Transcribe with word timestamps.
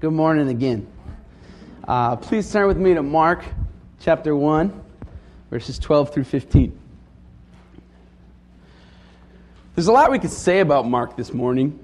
Good 0.00 0.12
morning 0.12 0.48
again. 0.48 0.88
Uh, 1.86 2.16
please 2.16 2.50
turn 2.50 2.66
with 2.66 2.76
me 2.76 2.94
to 2.94 3.02
Mark 3.02 3.44
chapter 4.00 4.34
1, 4.34 4.82
verses 5.50 5.78
12 5.78 6.12
through 6.12 6.24
15. 6.24 6.76
There's 9.74 9.86
a 9.86 9.92
lot 9.92 10.10
we 10.10 10.18
could 10.18 10.32
say 10.32 10.58
about 10.58 10.86
Mark 10.86 11.16
this 11.16 11.32
morning, 11.32 11.78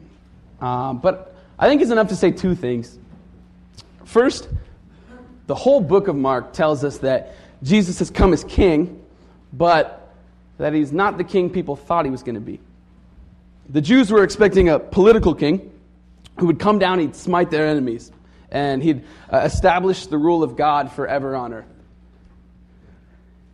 uh, 0.60 0.92
but 0.92 1.36
I 1.56 1.68
think 1.68 1.82
it's 1.82 1.92
enough 1.92 2.08
to 2.08 2.16
say 2.16 2.32
two 2.32 2.56
things. 2.56 2.98
First, 4.04 4.48
the 5.46 5.54
whole 5.54 5.80
book 5.80 6.08
of 6.08 6.16
Mark 6.16 6.52
tells 6.52 6.82
us 6.82 6.98
that 6.98 7.36
Jesus 7.62 8.00
has 8.00 8.10
come 8.10 8.32
as 8.32 8.42
king, 8.42 9.02
but 9.52 10.12
that 10.58 10.74
he's 10.74 10.92
not 10.92 11.16
the 11.16 11.24
king 11.24 11.48
people 11.48 11.76
thought 11.76 12.04
he 12.04 12.10
was 12.10 12.24
going 12.24 12.34
to 12.34 12.40
be. 12.40 12.58
The 13.68 13.80
Jews 13.80 14.10
were 14.10 14.24
expecting 14.24 14.68
a 14.68 14.80
political 14.80 15.32
king 15.32 15.70
who 16.40 16.46
would 16.46 16.58
come 16.58 16.78
down, 16.78 16.98
he'd 16.98 17.14
smite 17.14 17.50
their 17.50 17.66
enemies, 17.66 18.10
and 18.50 18.82
he'd 18.82 19.04
uh, 19.32 19.38
establish 19.38 20.06
the 20.06 20.18
rule 20.18 20.42
of 20.42 20.56
God 20.56 20.90
forever 20.90 21.36
on 21.36 21.52
earth. 21.52 21.66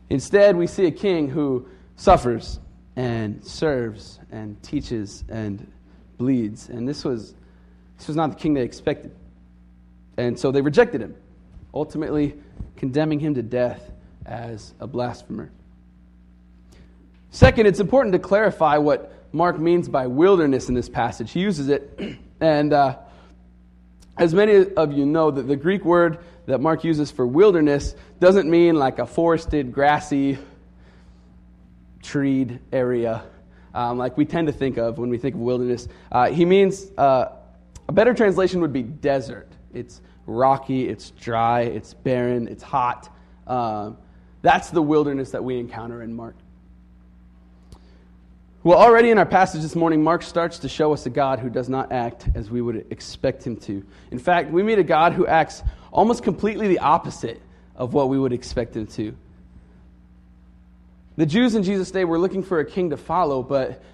Instead, 0.09 0.57
we 0.57 0.67
see 0.67 0.87
a 0.87 0.91
king 0.93 1.29
who 1.29 1.69
suffers 1.97 2.61
and 2.95 3.45
serves 3.45 4.21
and 4.31 4.63
teaches 4.63 5.25
and 5.29 5.71
bleeds. 6.17 6.69
And 6.69 6.89
this 6.89 7.05
was, 7.05 7.35
this 7.99 8.07
was 8.07 8.17
not 8.17 8.31
the 8.31 8.37
king 8.37 8.55
they 8.55 8.63
expected. 8.63 9.15
And 10.17 10.39
so 10.39 10.53
they 10.53 10.61
rejected 10.61 11.03
him, 11.03 11.17
ultimately 11.75 12.35
condemning 12.77 13.19
him 13.19 13.35
to 13.35 13.43
death 13.43 13.91
as 14.25 14.75
a 14.81 14.87
blasphemer. 14.87 15.51
Second, 17.31 17.67
it's 17.67 17.81
important 17.81 18.13
to 18.13 18.19
clarify 18.19 18.79
what 18.79 19.13
Mark 19.33 19.59
means 19.59 19.89
by 19.89 20.07
wilderness 20.07 20.69
in 20.69 20.75
this 20.75 20.89
passage. 20.89 21.33
He 21.33 21.41
uses 21.41 21.69
it, 21.69 21.99
and 22.41 22.73
uh, 22.73 22.99
as 24.17 24.35
many 24.35 24.67
of 24.75 24.93
you 24.93 25.07
know, 25.07 25.31
that 25.31 25.43
the 25.43 25.57
Greek 25.57 25.85
word 25.85 26.19
that 26.47 26.61
Mark 26.61 26.85
uses 26.85 27.11
for 27.11 27.27
wilderness 27.27 27.95
doesn't 28.21 28.49
mean 28.49 28.77
like 28.77 28.99
a 28.99 29.07
forested, 29.07 29.73
grassy, 29.73 30.39
treed 32.03 32.61
area 32.73 33.25
um, 33.77 33.99
like 33.99 34.17
we 34.17 34.25
tend 34.25 34.47
to 34.47 34.53
think 34.53 34.79
of 34.79 34.97
when 34.99 35.11
we 35.11 35.19
think 35.19 35.35
of 35.35 35.41
wilderness. 35.41 35.87
Uh, 36.11 36.31
he 36.31 36.47
means 36.47 36.91
uh, 36.97 37.33
a 37.89 37.93
better 37.93 38.15
translation 38.15 38.61
would 38.63 38.73
be 38.73 38.83
desert. 38.83 39.53
It's 39.75 40.01
rocky, 40.25 40.89
it's 40.89 41.11
dry, 41.11 41.61
it's 41.61 41.93
barren, 41.93 42.49
it's 42.49 42.63
hot. 42.63 43.15
Um, 43.47 43.99
that's 44.41 44.71
the 44.71 44.81
wilderness 44.81 45.31
that 45.33 45.45
we 45.45 45.59
encounter 45.59 46.03
in 46.03 46.15
Mark. 46.15 46.37
Well, 48.67 48.81
already 48.81 49.11
in 49.11 49.19
our 49.19 49.25
passage 49.25 49.63
this 49.63 49.77
morning, 49.77 50.03
Mark 50.03 50.25
starts 50.25 50.59
to 50.59 50.69
show 50.69 50.93
us 50.93 51.07
a 51.07 51.11
God 51.11 51.39
who 51.39 51.49
does 51.49 51.69
not 51.69 51.93
act 51.93 52.27
as 52.35 52.51
we 52.51 52.61
would 52.61 52.85
expect 52.91 53.47
him 53.47 53.57
to. 53.59 53.87
In 54.11 54.19
fact, 54.19 54.51
we 54.51 54.61
meet 54.65 54.81
a 54.81 54.83
God 54.83 55.13
who 55.13 55.25
acts 55.25 55.63
almost 55.93 56.25
completely 56.25 56.67
the 56.67 56.81
opposite 56.81 57.41
of 57.77 57.95
what 57.95 58.09
we 58.09 58.19
would 58.19 58.33
expect 58.33 58.75
him 58.75 58.89
to. 58.89 59.17
The 61.17 61.27
Jews 61.27 61.55
in 61.55 61.63
Jesus' 61.63 61.93
day 61.93 62.05
were 62.05 62.19
looking 62.19 62.43
for 62.43 62.59
a 62.59 62.65
king 62.65 62.91
to 62.91 62.97
follow, 62.97 63.41
but 63.41 63.85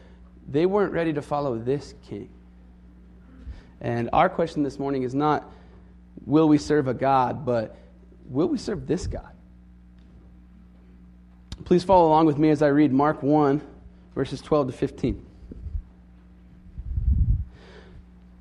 they 0.49 0.65
weren't 0.65 0.95
ready 0.95 1.13
to 1.13 1.21
follow 1.21 1.59
this 1.59 1.93
king. 2.09 2.31
And 3.83 4.09
our 4.15 4.31
question 4.31 4.63
this 4.63 4.79
morning 4.79 5.03
is 5.03 5.15
not, 5.15 5.53
will 6.25 6.49
we 6.49 6.57
serve 6.57 6.89
a 6.89 6.95
God, 6.95 7.45
but 7.45 7.77
will 8.25 8.49
we 8.49 8.57
serve 8.57 8.87
this 8.87 9.07
God? 9.07 9.35
Please 11.67 11.85
follow 11.85 12.09
along 12.09 12.25
with 12.25 12.39
me 12.39 12.49
as 12.49 12.63
I 12.63 12.69
read 12.69 12.91
Mark 12.91 13.23
1 13.23 13.61
verses 14.15 14.41
12 14.41 14.69
to 14.69 14.73
15. 14.73 15.27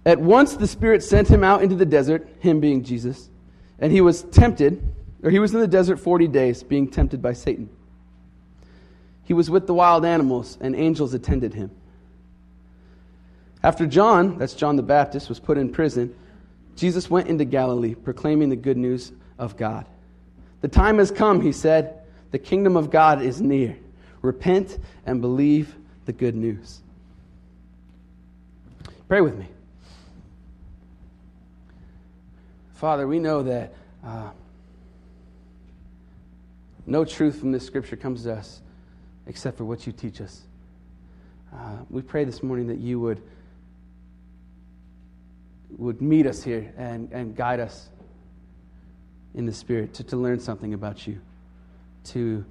At 0.05 0.19
once 0.19 0.55
the 0.55 0.67
Spirit 0.67 1.03
sent 1.03 1.28
him 1.28 1.44
out 1.44 1.61
into 1.61 1.75
the 1.75 1.86
desert, 1.86 2.28
him 2.39 2.59
being 2.59 2.83
Jesus, 2.83 3.30
and 3.80 3.91
he 3.91 4.02
was 4.02 4.23
tempted, 4.23 4.81
or 5.23 5.30
he 5.30 5.39
was 5.39 5.53
in 5.53 5.59
the 5.59 5.67
desert 5.67 6.00
40 6.00 6.28
days, 6.28 6.63
being 6.63 6.89
tempted 6.89 7.22
by 7.22 7.33
Satan. 7.33 7.69
He 9.23 9.34
was 9.34 9.50
with 9.50 9.68
the 9.68 9.73
wild 9.73 10.06
animals, 10.06 10.57
and 10.59 10.75
angels 10.75 11.13
attended 11.13 11.53
him. 11.53 11.72
After 13.63 13.85
John, 13.85 14.40
that's 14.40 14.56
John 14.56 14.75
the 14.75 14.84
Baptist, 14.84 15.29
was 15.29 15.40
put 15.40 15.57
in 15.57 15.72
prison, 15.72 16.16
Jesus 16.75 17.09
went 17.09 17.28
into 17.28 17.46
Galilee, 17.46 17.94
proclaiming 17.94 18.50
the 18.50 18.56
good 18.56 18.78
news 18.78 19.12
of 19.38 19.56
God. 19.57 19.85
The 20.62 20.67
time 20.67 20.97
has 20.97 21.12
come, 21.12 21.41
he 21.41 21.51
said. 21.51 22.00
The 22.31 22.40
kingdom 22.40 22.75
of 22.75 22.90
God 22.90 23.22
is 23.22 23.41
near. 23.41 23.78
Repent 24.22 24.78
and 25.06 25.22
believe 25.22 25.76
the 26.06 26.14
good 26.14 26.36
news. 26.36 26.82
Pray 29.08 29.22
with 29.22 29.38
me. 29.38 29.48
Father, 32.76 33.08
we 33.08 33.20
know 33.20 33.44
that 33.44 33.74
uh, 34.04 34.32
no 36.86 37.06
truth 37.06 37.40
from 37.40 37.52
this 37.52 37.66
scripture 37.66 37.96
comes 37.96 38.24
to 38.24 38.34
us 38.34 38.62
except 39.28 39.58
for 39.58 39.66
what 39.66 39.86
you 39.86 39.94
teach 39.94 40.20
us. 40.22 40.42
Uh, 41.53 41.78
we 41.90 42.02
pray 42.02 42.24
this 42.24 42.42
morning 42.42 42.68
that 42.68 42.80
you 42.80 43.00
would, 43.00 43.22
would 45.78 46.02
meet 46.02 46.26
us 46.26 46.42
here 46.42 46.74
and, 46.78 47.12
and 47.12 47.36
guide 47.36 47.59
us 47.59 47.90
in 49.36 49.46
the 49.46 49.53
Spirit 49.53 49.94
to, 49.94 50.03
to 50.03 50.18
learn 50.18 50.40
something 50.40 50.74
about 50.74 51.06
you, 51.06 51.20
to 52.06 52.44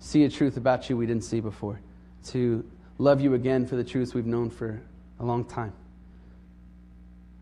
see 0.00 0.24
a 0.24 0.28
truth 0.28 0.56
about 0.56 0.90
you 0.90 0.96
we 0.96 1.06
didn't 1.06 1.24
see 1.24 1.40
before, 1.40 1.80
to 2.26 2.68
love 2.98 3.20
you 3.20 3.34
again 3.34 3.66
for 3.66 3.76
the 3.76 3.84
truths 3.84 4.12
we've 4.12 4.26
known 4.26 4.50
for 4.50 4.80
a 5.20 5.24
long 5.24 5.44
time. 5.44 5.72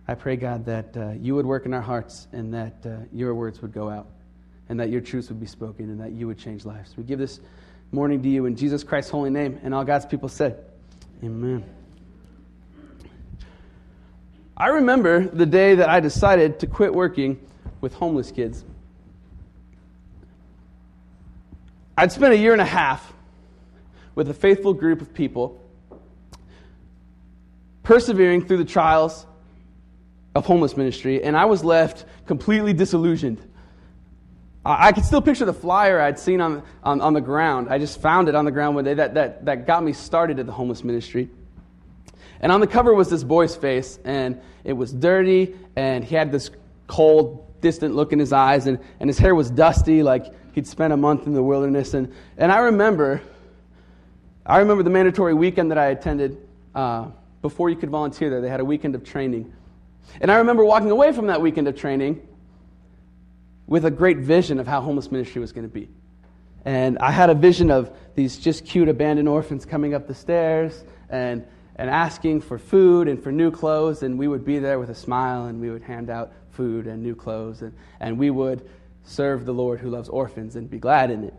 I 0.07 0.15
pray, 0.15 0.37
God, 0.37 0.67
that 0.67 0.97
uh, 0.97 1.11
you 1.21 1.35
would 1.35 1.47
work 1.47 1.67
in 1.67 1.75
our 1.75 1.81
hearts 1.81 2.29
and 2.33 2.53
that 2.55 2.77
uh, 2.85 2.97
your 3.13 3.35
words 3.35 3.63
would 3.63 3.73
go 3.73 3.89
out 3.89 4.09
and 4.69 4.81
that 4.81 4.91
your 4.91 5.01
truths 5.01 5.29
would 5.29 5.41
be 5.41 5.47
spoken 5.47 5.91
and 5.91 6.01
that 6.01 6.13
you 6.13 6.27
would 6.27 6.39
change 6.39 6.65
lives. 6.65 6.95
We 6.97 7.05
give 7.05 7.19
this 7.19 7.41
morning 7.93 8.23
to 8.23 8.29
you 8.29 8.47
in 8.47 8.57
Jesus 8.57 8.85
Christ's 8.85 9.11
holy 9.11 9.31
name. 9.31 9.61
And 9.63 9.75
all 9.75 9.85
God's 9.85 10.07
people 10.07 10.29
said, 10.29 10.65
Amen. 11.23 11.65
I 14.57 14.69
remember 14.69 15.27
the 15.27 15.47
day 15.47 15.77
that 15.77 15.89
I 15.89 16.01
decided 16.01 16.61
to 16.61 16.67
quit 16.67 16.93
working 16.93 17.39
with 17.81 17.95
homeless 17.95 18.31
kids. 18.31 18.65
I'd 21.99 22.13
spent 22.13 22.33
a 22.33 22.37
year 22.37 22.53
and 22.53 22.63
a 22.63 22.65
half 22.65 23.13
with 24.15 24.31
a 24.31 24.35
faithful 24.35 24.73
group 24.73 25.01
of 25.01 25.13
people, 25.13 25.61
persevering 27.83 28.47
through 28.47 28.59
the 28.59 28.65
trials 28.65 29.27
of 30.37 30.47
homeless 30.47 30.77
ministry, 30.77 31.25
and 31.25 31.37
I 31.37 31.47
was 31.47 31.65
left 31.65 32.05
completely 32.25 32.73
disillusioned. 32.73 33.43
I 34.65 34.93
could 34.93 35.05
still 35.07 35.21
picture 35.21 35.45
the 35.45 35.53
flyer 35.53 36.01
I'd 36.01 36.21
seen 36.21 36.41
on, 36.41 36.63
on, 36.85 37.01
on, 37.01 37.15
the 37.15 37.21
ground. 37.21 37.67
I 37.69 37.79
just 37.79 38.01
found 38.01 38.29
it 38.29 38.37
on 38.37 38.45
the 38.45 38.53
ground 38.53 38.77
one 38.77 38.85
day 38.85 38.95
that, 38.95 39.15
that, 39.15 39.45
that 39.47 39.67
got 39.67 39.83
me 39.83 39.93
started 39.93 40.39
at 40.39 40.47
the 40.47 40.53
homeless 40.53 40.85
ministry. 40.85 41.29
And 42.41 42.53
on 42.53 42.61
the 42.61 42.69
cover 42.69 42.95
was 42.95 43.11
this 43.11 43.25
boy's 43.25 43.57
face, 43.57 43.99
and 44.05 44.41
it 44.63 44.75
was 44.75 44.93
dirty, 44.93 45.57
and 45.75 46.05
he 46.05 46.15
had 46.15 46.31
this 46.31 46.53
cold, 46.87 47.61
distant 47.61 47.97
look 47.97 48.13
in 48.13 48.21
his 48.21 48.33
eyes, 48.33 48.69
and, 48.69 48.79
and 49.01 49.11
his 49.11 49.19
hair 49.19 49.35
was 49.35 49.51
dusty, 49.51 50.05
like 50.05 50.33
he'd 50.53 50.67
spent 50.67 50.93
a 50.93 50.97
month 50.97 51.27
in 51.27 51.35
the 51.35 51.43
wilderness. 51.43 51.95
And, 51.95 52.13
and 52.37 52.51
I 52.51 52.59
remember, 52.59 53.21
I 54.45 54.59
remember 54.59 54.83
the 54.83 54.91
mandatory 54.91 55.35
weekend 55.35 55.71
that 55.71 55.79
I 55.79 55.87
attended 55.87 56.39
uh, 56.75 57.09
before 57.43 57.71
you 57.71 57.77
could 57.77 57.91
volunteer 57.91 58.31
there. 58.31 58.41
They 58.41 58.49
had 58.49 58.61
a 58.61 58.65
weekend 58.65 58.95
of 58.95 59.05
training. 59.05 59.53
And 60.21 60.31
I 60.31 60.37
remember 60.37 60.65
walking 60.65 60.91
away 60.91 61.13
from 61.13 61.27
that 61.27 61.41
weekend 61.41 61.69
of 61.69 61.77
training 61.77 62.27
with 63.67 63.85
a 63.85 63.91
great 63.91 64.19
vision 64.19 64.59
of 64.59 64.67
how 64.67 64.81
homeless 64.81 65.13
ministry 65.13 65.41
was 65.41 65.53
going 65.53 65.69
to 65.69 65.73
be. 65.73 65.89
And 66.65 66.99
I 66.99 67.11
had 67.11 67.31
a 67.31 67.35
vision 67.35 67.71
of 67.71 67.91
these 68.15 68.39
just 68.39 68.65
cute 68.65 68.89
abandoned 68.89 69.29
orphans 69.29 69.65
coming 69.65 69.95
up 69.95 70.07
the 70.07 70.15
stairs 70.15 70.85
and, 71.09 71.47
and 71.77 71.89
asking 71.89 72.41
for 72.41 72.59
food 72.59 73.09
and 73.09 73.23
for 73.23 73.31
new 73.31 73.51
clothes. 73.51 74.03
And 74.03 74.19
we 74.19 74.27
would 74.27 74.45
be 74.45 74.59
there 74.59 74.79
with 74.79 74.91
a 74.91 74.95
smile 74.95 75.47
and 75.47 75.61
we 75.61 75.71
would 75.71 75.83
hand 75.83 76.11
out 76.11 76.33
food 76.51 76.87
and 76.87 77.03
new 77.03 77.15
clothes. 77.15 77.63
And, 77.63 77.75
and 78.01 78.19
we 78.19 78.31
would 78.31 78.69
serve 79.09 79.47
the 79.47 79.55
Lord 79.55 79.81
who 79.81 79.89
loves 79.89 80.09
orphans 80.09 80.55
and 80.57 80.69
be 80.69 80.79
glad 80.79 81.11
in 81.11 81.25
it. 81.25 81.35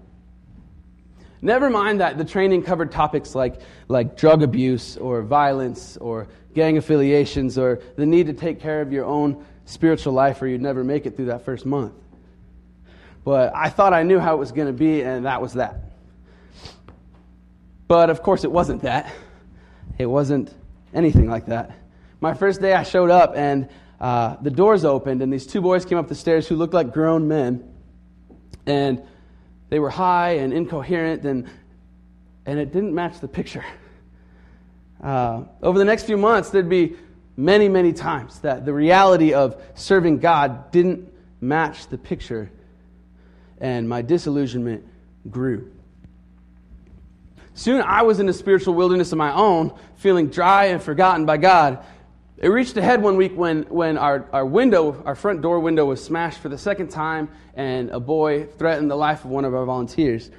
Never 1.42 1.70
mind 1.70 2.02
that 2.02 2.18
the 2.18 2.26
training 2.26 2.64
covered 2.64 2.92
topics 2.92 3.34
like, 3.36 3.62
like 3.88 4.18
drug 4.18 4.44
abuse 4.44 4.98
or 4.98 5.22
violence 5.22 5.96
or 5.98 6.28
gang 6.54 6.78
affiliations 6.78 7.58
or 7.58 7.80
the 7.96 8.06
need 8.06 8.28
to 8.28 8.34
take 8.34 8.60
care 8.60 8.82
of 8.82 8.92
your 8.92 9.06
own 9.06 9.46
spiritual 9.66 10.14
life 10.14 10.42
or 10.42 10.48
you'd 10.48 10.62
never 10.62 10.84
make 10.84 11.06
it 11.06 11.16
through 11.16 11.28
that 11.28 11.46
first 11.46 11.66
month. 11.66 11.94
But 13.24 13.54
I 13.56 13.70
thought 13.70 13.94
I 13.94 14.04
knew 14.04 14.20
how 14.20 14.36
it 14.36 14.40
was 14.40 14.52
going 14.52 14.68
to 14.68 14.74
be, 14.74 15.02
and 15.02 15.26
that 15.26 15.42
was 15.42 15.54
that. 15.54 15.92
But 17.88 18.10
of 18.10 18.24
course, 18.24 18.44
it 18.44 18.52
wasn't 18.52 18.82
that. 18.82 19.14
It 19.98 20.08
wasn't 20.08 20.54
anything 20.94 21.30
like 21.30 21.46
that. 21.48 21.72
My 22.22 22.34
first 22.34 22.62
day, 22.62 22.74
I 22.74 22.84
showed 22.84 23.12
up, 23.12 23.34
and 23.36 23.70
uh, 24.00 24.38
the 24.42 24.50
doors 24.52 24.86
opened, 24.86 25.22
and 25.22 25.32
these 25.32 25.46
two 25.46 25.62
boys 25.62 25.86
came 25.86 25.98
up 25.98 26.08
the 26.08 26.16
stairs 26.16 26.48
who 26.48 26.56
looked 26.56 26.74
like 26.74 26.94
grown 26.94 27.28
men. 27.28 27.74
And 28.66 29.04
they 29.70 29.80
were 29.80 29.90
high 29.90 30.38
and 30.38 30.54
incoherent, 30.54 31.26
and, 31.26 31.50
and 32.46 32.60
it 32.60 32.72
didn't 32.72 32.94
match 32.94 33.20
the 33.20 33.28
picture. 33.28 33.66
Uh, 35.04 35.44
over 35.62 35.78
the 35.78 35.86
next 35.86 36.04
few 36.04 36.18
months, 36.18 36.50
there'd 36.50 36.70
be 36.70 36.96
many, 37.36 37.70
many 37.70 37.94
times 37.94 38.40
that 38.40 38.66
the 38.66 38.74
reality 38.74 39.34
of 39.34 39.62
serving 39.76 40.20
God 40.20 40.72
didn't 40.72 41.12
match 41.42 41.88
the 41.88 41.98
picture, 41.98 42.52
and 43.60 43.88
my 43.88 44.02
disillusionment 44.02 44.86
grew. 45.30 45.72
Soon 47.54 47.82
I 47.82 48.04
was 48.04 48.20
in 48.20 48.30
a 48.30 48.34
spiritual 48.34 48.74
wilderness 48.74 49.12
of 49.12 49.18
my 49.18 49.34
own, 49.34 49.74
feeling 49.98 50.30
dry 50.30 50.66
and 50.66 50.82
forgotten 50.82 51.26
by 51.26 51.38
God. 51.38 51.84
It 52.42 52.48
reached 52.48 52.78
a 52.78 52.82
head 52.82 53.02
one 53.02 53.18
week 53.18 53.36
when, 53.36 53.64
when 53.64 53.98
our, 53.98 54.26
our 54.32 54.46
window, 54.46 55.04
our 55.06 55.16
front 55.16 55.42
door 55.42 55.60
window, 55.60 55.86
was 55.86 56.02
smashed 56.02 56.40
for 56.40 56.48
the 56.48 56.58
second 56.58 56.88
time, 56.88 57.28
and 57.54 57.90
a 57.90 58.00
boy 58.00 58.46
threatened 58.46 58.90
the 58.90 58.96
life 58.96 59.26
of 59.26 59.30
one 59.30 59.44
of 59.44 59.54
our 59.54 59.66
volunteers. 59.66 60.32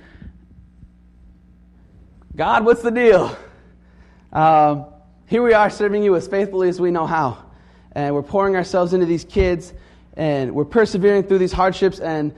God, 2.35 2.65
what's 2.65 2.81
the 2.81 2.91
deal? 2.91 3.37
Um, 4.33 4.87
here 5.27 5.43
we 5.43 5.53
are 5.53 5.69
serving 5.69 6.03
you 6.03 6.17
as 6.17 6.27
faithfully 6.27 6.71
as 6.71 6.81
we 6.81 6.91
know 6.91 7.07
how. 7.07 7.45
And 7.93 8.15
we're 8.15 8.23
pouring 8.23 8.57
ourselves 8.57 8.95
into 8.95 9.05
these 9.05 9.25
kids, 9.25 9.75
and 10.15 10.55
we're 10.55 10.65
persevering 10.65 11.25
through 11.25 11.39
these 11.39 11.53
hardships, 11.53 12.01
and, 12.01 12.35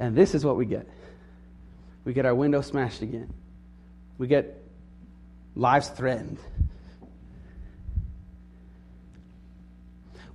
and 0.00 0.16
this 0.16 0.34
is 0.34 0.44
what 0.44 0.56
we 0.56 0.66
get 0.66 0.88
we 2.06 2.12
get 2.12 2.24
our 2.24 2.36
window 2.36 2.60
smashed 2.60 3.02
again, 3.02 3.28
we 4.16 4.28
get 4.28 4.62
lives 5.56 5.88
threatened. 5.88 6.38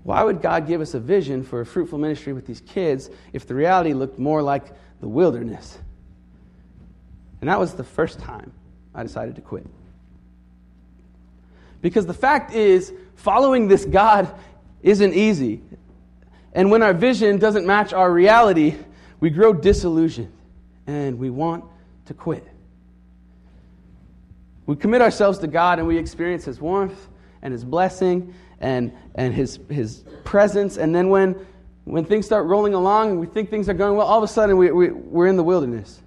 Why 0.03 0.23
would 0.23 0.41
God 0.41 0.67
give 0.67 0.81
us 0.81 0.93
a 0.93 0.99
vision 0.99 1.43
for 1.43 1.61
a 1.61 1.65
fruitful 1.65 1.99
ministry 1.99 2.33
with 2.33 2.47
these 2.47 2.61
kids 2.61 3.09
if 3.33 3.45
the 3.45 3.53
reality 3.53 3.93
looked 3.93 4.17
more 4.17 4.41
like 4.41 4.73
the 4.99 5.07
wilderness? 5.07 5.77
And 7.39 7.49
that 7.49 7.59
was 7.59 7.73
the 7.73 7.83
first 7.83 8.19
time 8.19 8.51
I 8.93 9.03
decided 9.03 9.35
to 9.35 9.41
quit. 9.41 9.65
Because 11.81 12.05
the 12.05 12.13
fact 12.13 12.53
is, 12.53 12.93
following 13.15 13.67
this 13.67 13.85
God 13.85 14.33
isn't 14.81 15.13
easy. 15.13 15.61
And 16.53 16.69
when 16.69 16.83
our 16.83 16.93
vision 16.93 17.37
doesn't 17.37 17.65
match 17.65 17.93
our 17.93 18.11
reality, 18.11 18.75
we 19.19 19.29
grow 19.29 19.53
disillusioned 19.53 20.31
and 20.87 21.17
we 21.17 21.29
want 21.29 21.63
to 22.05 22.13
quit. 22.13 22.47
We 24.65 24.75
commit 24.75 25.01
ourselves 25.01 25.39
to 25.39 25.47
God 25.47 25.79
and 25.79 25.87
we 25.87 25.97
experience 25.97 26.45
His 26.45 26.59
warmth 26.59 27.07
and 27.41 27.51
His 27.51 27.63
blessing 27.63 28.33
and, 28.61 28.93
and 29.15 29.33
his, 29.33 29.59
his 29.69 30.03
presence. 30.23 30.77
And 30.77 30.95
then 30.95 31.09
when, 31.09 31.35
when 31.83 32.05
things 32.05 32.25
start 32.25 32.45
rolling 32.45 32.73
along 32.73 33.09
and 33.11 33.19
we 33.19 33.25
think 33.25 33.49
things 33.49 33.67
are 33.67 33.73
going 33.73 33.97
well, 33.97 34.07
all 34.07 34.17
of 34.17 34.23
a 34.23 34.31
sudden 34.31 34.55
we, 34.55 34.71
we, 34.71 34.89
we're 34.91 35.27
in 35.27 35.35
the 35.35 35.43
wilderness. 35.43 35.99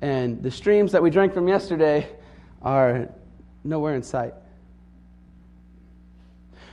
And 0.00 0.42
the 0.42 0.50
streams 0.50 0.92
that 0.92 1.02
we 1.02 1.10
drank 1.10 1.34
from 1.34 1.48
yesterday 1.48 2.08
are 2.62 3.08
nowhere 3.64 3.94
in 3.94 4.02
sight. 4.02 4.34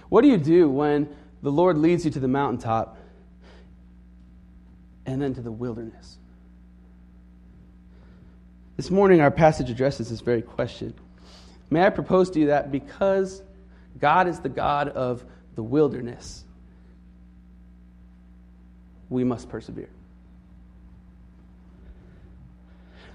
What 0.09 0.21
do 0.21 0.27
you 0.27 0.37
do 0.37 0.69
when 0.69 1.09
the 1.41 1.51
Lord 1.51 1.77
leads 1.77 2.05
you 2.05 2.11
to 2.11 2.19
the 2.19 2.27
mountaintop 2.27 2.97
and 5.05 5.21
then 5.21 5.33
to 5.33 5.41
the 5.41 5.51
wilderness? 5.51 6.17
This 8.75 8.91
morning, 8.91 9.21
our 9.21 9.31
passage 9.31 9.69
addresses 9.69 10.09
this 10.09 10.19
very 10.19 10.41
question. 10.41 10.93
May 11.69 11.85
I 11.85 11.89
propose 11.89 12.29
to 12.31 12.39
you 12.39 12.47
that 12.47 12.71
because 12.71 13.41
God 13.99 14.27
is 14.27 14.39
the 14.39 14.49
God 14.49 14.89
of 14.89 15.25
the 15.55 15.63
wilderness. 15.63 16.43
We 19.09 19.23
must 19.23 19.49
persevere. 19.49 19.89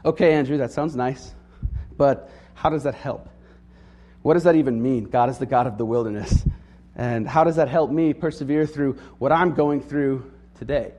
Okay, 0.04 0.32
Andrew, 0.32 0.58
that 0.58 0.72
sounds 0.72 0.94
nice, 0.94 1.34
but 1.96 2.30
how 2.54 2.70
does 2.70 2.84
that 2.84 2.94
help? 2.94 3.28
What 4.22 4.34
does 4.34 4.44
that 4.44 4.56
even 4.56 4.82
mean? 4.82 5.04
God 5.04 5.28
is 5.30 5.38
the 5.38 5.46
God 5.46 5.66
of 5.66 5.78
the 5.78 5.84
wilderness. 5.84 6.44
And 6.96 7.28
how 7.28 7.44
does 7.44 7.56
that 7.56 7.68
help 7.68 7.90
me 7.90 8.12
persevere 8.12 8.66
through 8.66 8.94
what 9.18 9.32
I'm 9.32 9.54
going 9.54 9.80
through 9.80 10.30
today? 10.58 10.92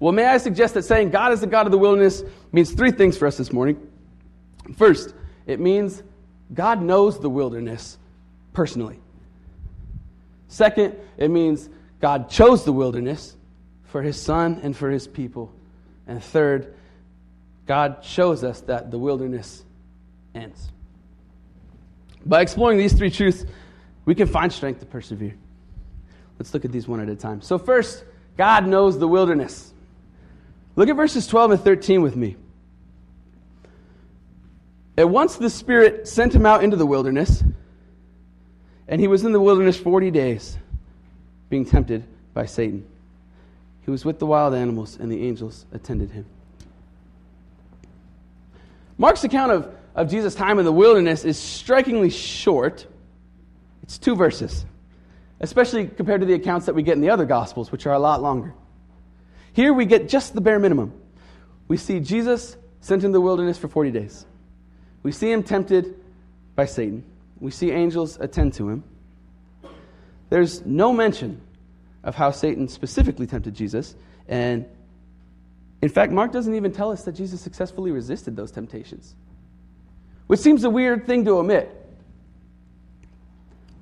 Well, 0.00 0.12
may 0.12 0.26
I 0.26 0.38
suggest 0.38 0.74
that 0.74 0.84
saying 0.84 1.10
God 1.10 1.32
is 1.32 1.40
the 1.40 1.46
God 1.46 1.66
of 1.66 1.72
the 1.72 1.78
wilderness 1.78 2.22
means 2.52 2.72
three 2.72 2.90
things 2.90 3.16
for 3.16 3.26
us 3.26 3.36
this 3.36 3.52
morning. 3.52 3.90
First, 4.76 5.14
it 5.46 5.60
means 5.60 6.02
God 6.52 6.82
knows 6.82 7.18
the 7.20 7.30
wilderness 7.30 7.98
personally. 8.52 8.98
Second, 10.48 10.94
it 11.16 11.30
means 11.30 11.68
God 12.00 12.28
chose 12.28 12.64
the 12.64 12.72
wilderness 12.72 13.36
for 13.84 14.02
his 14.02 14.20
son 14.20 14.60
and 14.62 14.76
for 14.76 14.90
his 14.90 15.06
people. 15.06 15.52
And 16.06 16.22
third, 16.22 16.74
God 17.66 18.04
shows 18.04 18.44
us 18.44 18.60
that 18.62 18.90
the 18.90 18.98
wilderness 18.98 19.64
ends. 20.34 20.70
By 22.26 22.42
exploring 22.42 22.78
these 22.78 22.92
three 22.92 23.10
truths, 23.10 23.44
we 24.04 24.14
can 24.14 24.26
find 24.26 24.52
strength 24.52 24.80
to 24.80 24.86
persevere. 24.86 25.34
Let's 26.38 26.52
look 26.52 26.64
at 26.64 26.72
these 26.72 26.86
one 26.86 27.00
at 27.00 27.08
a 27.08 27.16
time. 27.16 27.40
So, 27.40 27.58
first, 27.58 28.04
God 28.36 28.66
knows 28.66 28.98
the 28.98 29.08
wilderness. 29.08 29.72
Look 30.76 30.88
at 30.88 30.96
verses 30.96 31.26
12 31.26 31.52
and 31.52 31.60
13 31.60 32.02
with 32.02 32.16
me. 32.16 32.36
At 34.96 35.08
once 35.08 35.36
the 35.36 35.50
Spirit 35.50 36.06
sent 36.06 36.34
him 36.34 36.46
out 36.46 36.62
into 36.62 36.76
the 36.76 36.86
wilderness, 36.86 37.42
and 38.86 39.00
he 39.00 39.08
was 39.08 39.24
in 39.24 39.32
the 39.32 39.40
wilderness 39.40 39.76
40 39.76 40.10
days, 40.10 40.56
being 41.48 41.64
tempted 41.64 42.04
by 42.32 42.46
Satan. 42.46 42.86
He 43.84 43.90
was 43.90 44.04
with 44.04 44.18
the 44.18 44.26
wild 44.26 44.54
animals, 44.54 44.96
and 44.98 45.10
the 45.10 45.26
angels 45.26 45.66
attended 45.72 46.10
him. 46.10 46.26
Mark's 48.96 49.24
account 49.24 49.50
of, 49.52 49.74
of 49.94 50.08
Jesus' 50.08 50.34
time 50.34 50.58
in 50.58 50.64
the 50.64 50.72
wilderness 50.72 51.24
is 51.24 51.38
strikingly 51.38 52.10
short. 52.10 52.86
It's 53.82 53.98
two 53.98 54.14
verses, 54.14 54.64
especially 55.40 55.88
compared 55.88 56.20
to 56.20 56.26
the 56.26 56.34
accounts 56.34 56.66
that 56.66 56.74
we 56.74 56.82
get 56.82 56.94
in 56.94 57.00
the 57.00 57.10
other 57.10 57.24
Gospels, 57.24 57.72
which 57.72 57.86
are 57.86 57.94
a 57.94 57.98
lot 57.98 58.22
longer. 58.22 58.54
Here 59.52 59.72
we 59.72 59.86
get 59.86 60.08
just 60.08 60.34
the 60.34 60.40
bare 60.40 60.58
minimum. 60.58 60.92
We 61.66 61.76
see 61.76 62.00
Jesus 62.00 62.56
sent 62.80 63.04
in 63.04 63.12
the 63.12 63.20
wilderness 63.20 63.58
for 63.58 63.68
40 63.68 63.90
days. 63.90 64.26
We 65.04 65.12
see 65.12 65.30
him 65.30 65.44
tempted 65.44 65.94
by 66.56 66.64
Satan. 66.64 67.04
We 67.38 67.52
see 67.52 67.70
angels 67.70 68.18
attend 68.20 68.54
to 68.54 68.68
him. 68.68 68.82
There's 70.30 70.64
no 70.66 70.92
mention 70.92 71.40
of 72.02 72.16
how 72.16 72.32
Satan 72.32 72.66
specifically 72.66 73.26
tempted 73.26 73.54
Jesus. 73.54 73.94
And 74.26 74.66
in 75.82 75.90
fact, 75.90 76.10
Mark 76.10 76.32
doesn't 76.32 76.54
even 76.54 76.72
tell 76.72 76.90
us 76.90 77.04
that 77.04 77.12
Jesus 77.12 77.40
successfully 77.40 77.90
resisted 77.90 78.34
those 78.34 78.50
temptations, 78.50 79.14
which 80.26 80.40
seems 80.40 80.64
a 80.64 80.70
weird 80.70 81.06
thing 81.06 81.24
to 81.26 81.32
omit. 81.38 81.70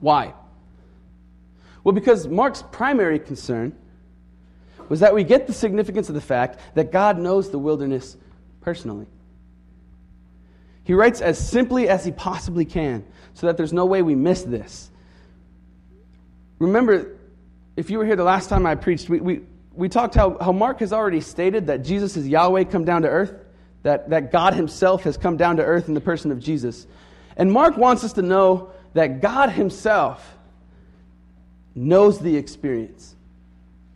Why? 0.01 0.35
Well, 1.85 1.95
because 1.95 2.27
Mark's 2.27 2.65
primary 2.73 3.21
concern 3.21 3.77
was 4.89 5.01
that 5.01 5.15
we 5.15 5.23
get 5.23 5.47
the 5.47 5.53
significance 5.53 6.09
of 6.09 6.17
the 6.17 6.21
fact 6.21 6.59
that 6.75 6.91
God 6.91 7.19
knows 7.19 7.51
the 7.51 7.59
wilderness 7.59 8.17
personally. 8.61 9.07
He 10.85 10.95
writes 10.95 11.21
as 11.21 11.39
simply 11.39 11.89
as 11.89 12.05
he 12.05 12.11
possibly 12.11 12.65
can 12.65 13.05
so 13.35 13.47
that 13.47 13.57
there's 13.57 13.73
no 13.73 13.87
way 13.87 14.03
we 14.03 14.15
miss 14.15 14.43
this. 14.43 14.91
Remember, 16.59 17.17
if 17.77 17.91
you 17.91 17.99
were 17.99 18.05
here 18.05 18.17
the 18.17 18.25
last 18.25 18.49
time 18.49 18.67
I 18.67 18.75
preached, 18.75 19.09
we, 19.09 19.21
we, 19.21 19.41
we 19.73 19.89
talked 19.89 20.15
how, 20.15 20.37
how 20.39 20.53
Mark 20.53 20.81
has 20.81 20.93
already 20.93 21.21
stated 21.21 21.69
that 21.69 21.83
Jesus 21.83 22.17
is 22.17 22.29
Yahweh 22.29 22.65
come 22.65 22.85
down 22.85 23.03
to 23.03 23.09
earth, 23.09 23.35
that, 23.83 24.11
that 24.11 24.31
God 24.31 24.55
himself 24.55 25.05
has 25.05 25.17
come 25.17 25.37
down 25.37 25.57
to 25.57 25.65
earth 25.65 25.89
in 25.89 25.95
the 25.95 26.01
person 26.01 26.31
of 26.31 26.39
Jesus. 26.39 26.87
And 27.37 27.51
Mark 27.51 27.77
wants 27.77 28.05
us 28.05 28.13
to 28.15 28.23
know 28.23 28.71
that 28.95 29.21
God 29.21 29.51
himself 29.51 30.37
knows 31.75 32.19
the 32.19 32.37
experience 32.37 33.15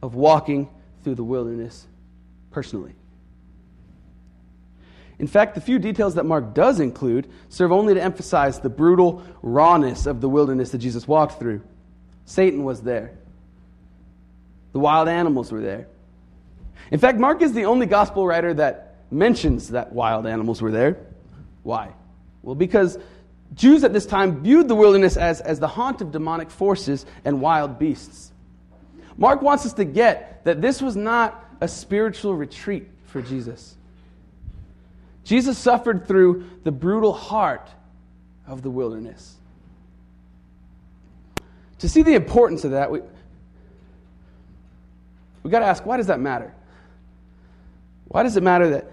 of 0.02 0.14
walking 0.14 0.68
through 1.04 1.16
the 1.16 1.24
wilderness 1.24 1.86
personally. 2.50 2.94
In 5.18 5.26
fact, 5.26 5.54
the 5.54 5.60
few 5.60 5.78
details 5.78 6.14
that 6.16 6.26
Mark 6.26 6.54
does 6.54 6.78
include 6.78 7.26
serve 7.48 7.72
only 7.72 7.94
to 7.94 8.02
emphasize 8.02 8.60
the 8.60 8.68
brutal 8.68 9.22
rawness 9.42 10.06
of 10.06 10.20
the 10.20 10.28
wilderness 10.28 10.70
that 10.70 10.78
Jesus 10.78 11.08
walked 11.08 11.38
through. 11.38 11.62
Satan 12.26 12.64
was 12.64 12.82
there, 12.82 13.12
the 14.72 14.78
wild 14.78 15.08
animals 15.08 15.52
were 15.52 15.60
there. 15.60 15.88
In 16.90 16.98
fact, 16.98 17.18
Mark 17.18 17.40
is 17.42 17.52
the 17.52 17.64
only 17.64 17.86
gospel 17.86 18.26
writer 18.26 18.52
that 18.54 18.96
mentions 19.10 19.70
that 19.70 19.92
wild 19.92 20.26
animals 20.26 20.60
were 20.60 20.70
there. 20.70 20.98
Why? 21.62 21.92
Well, 22.42 22.54
because 22.54 22.98
Jews 23.54 23.84
at 23.84 23.92
this 23.92 24.06
time 24.06 24.42
viewed 24.42 24.68
the 24.68 24.74
wilderness 24.74 25.16
as, 25.16 25.40
as 25.40 25.58
the 25.60 25.68
haunt 25.68 26.00
of 26.00 26.12
demonic 26.12 26.50
forces 26.50 27.06
and 27.24 27.40
wild 27.40 27.78
beasts. 27.78 28.32
Mark 29.16 29.40
wants 29.42 29.64
us 29.64 29.72
to 29.74 29.84
get 29.84 30.44
that 30.44 30.60
this 30.60 30.82
was 30.82 30.94
not 30.94 31.44
a 31.60 31.68
spiritual 31.68 32.34
retreat 32.34 32.88
for 33.06 33.22
Jesus. 33.22 33.76
Jesus 35.26 35.58
suffered 35.58 36.06
through 36.06 36.48
the 36.62 36.70
brutal 36.70 37.12
heart 37.12 37.68
of 38.46 38.62
the 38.62 38.70
wilderness. 38.70 39.34
To 41.80 41.88
see 41.88 42.02
the 42.02 42.14
importance 42.14 42.64
of 42.64 42.70
that, 42.70 42.92
we, 42.92 43.00
we 45.42 45.50
got 45.50 45.58
to 45.58 45.66
ask 45.66 45.84
why 45.84 45.96
does 45.96 46.06
that 46.06 46.20
matter? 46.20 46.54
Why 48.06 48.22
does 48.22 48.36
it 48.36 48.44
matter 48.44 48.70
that, 48.70 48.86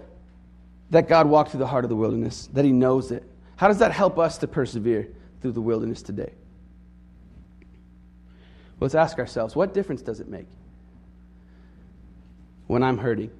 that 0.90 1.08
God 1.08 1.28
walked 1.28 1.52
through 1.52 1.60
the 1.60 1.68
heart 1.68 1.84
of 1.84 1.88
the 1.88 1.96
wilderness, 1.96 2.48
that 2.52 2.64
He 2.64 2.72
knows 2.72 3.12
it? 3.12 3.22
How 3.54 3.68
does 3.68 3.78
that 3.78 3.92
help 3.92 4.18
us 4.18 4.36
to 4.38 4.48
persevere 4.48 5.08
through 5.40 5.52
the 5.52 5.60
wilderness 5.60 6.02
today? 6.02 6.32
Let's 8.80 8.96
ask 8.96 9.20
ourselves 9.20 9.54
what 9.54 9.72
difference 9.72 10.02
does 10.02 10.18
it 10.18 10.26
make 10.26 10.48
when 12.66 12.82
I'm 12.82 12.98
hurting 12.98 13.30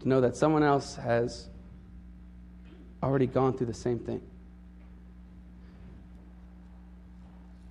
to 0.00 0.08
know 0.08 0.20
that 0.20 0.36
someone 0.36 0.62
else 0.62 0.96
has 0.96 1.48
already 3.04 3.26
gone 3.26 3.56
through 3.56 3.66
the 3.68 3.74
same 3.74 3.98
thing? 3.98 4.20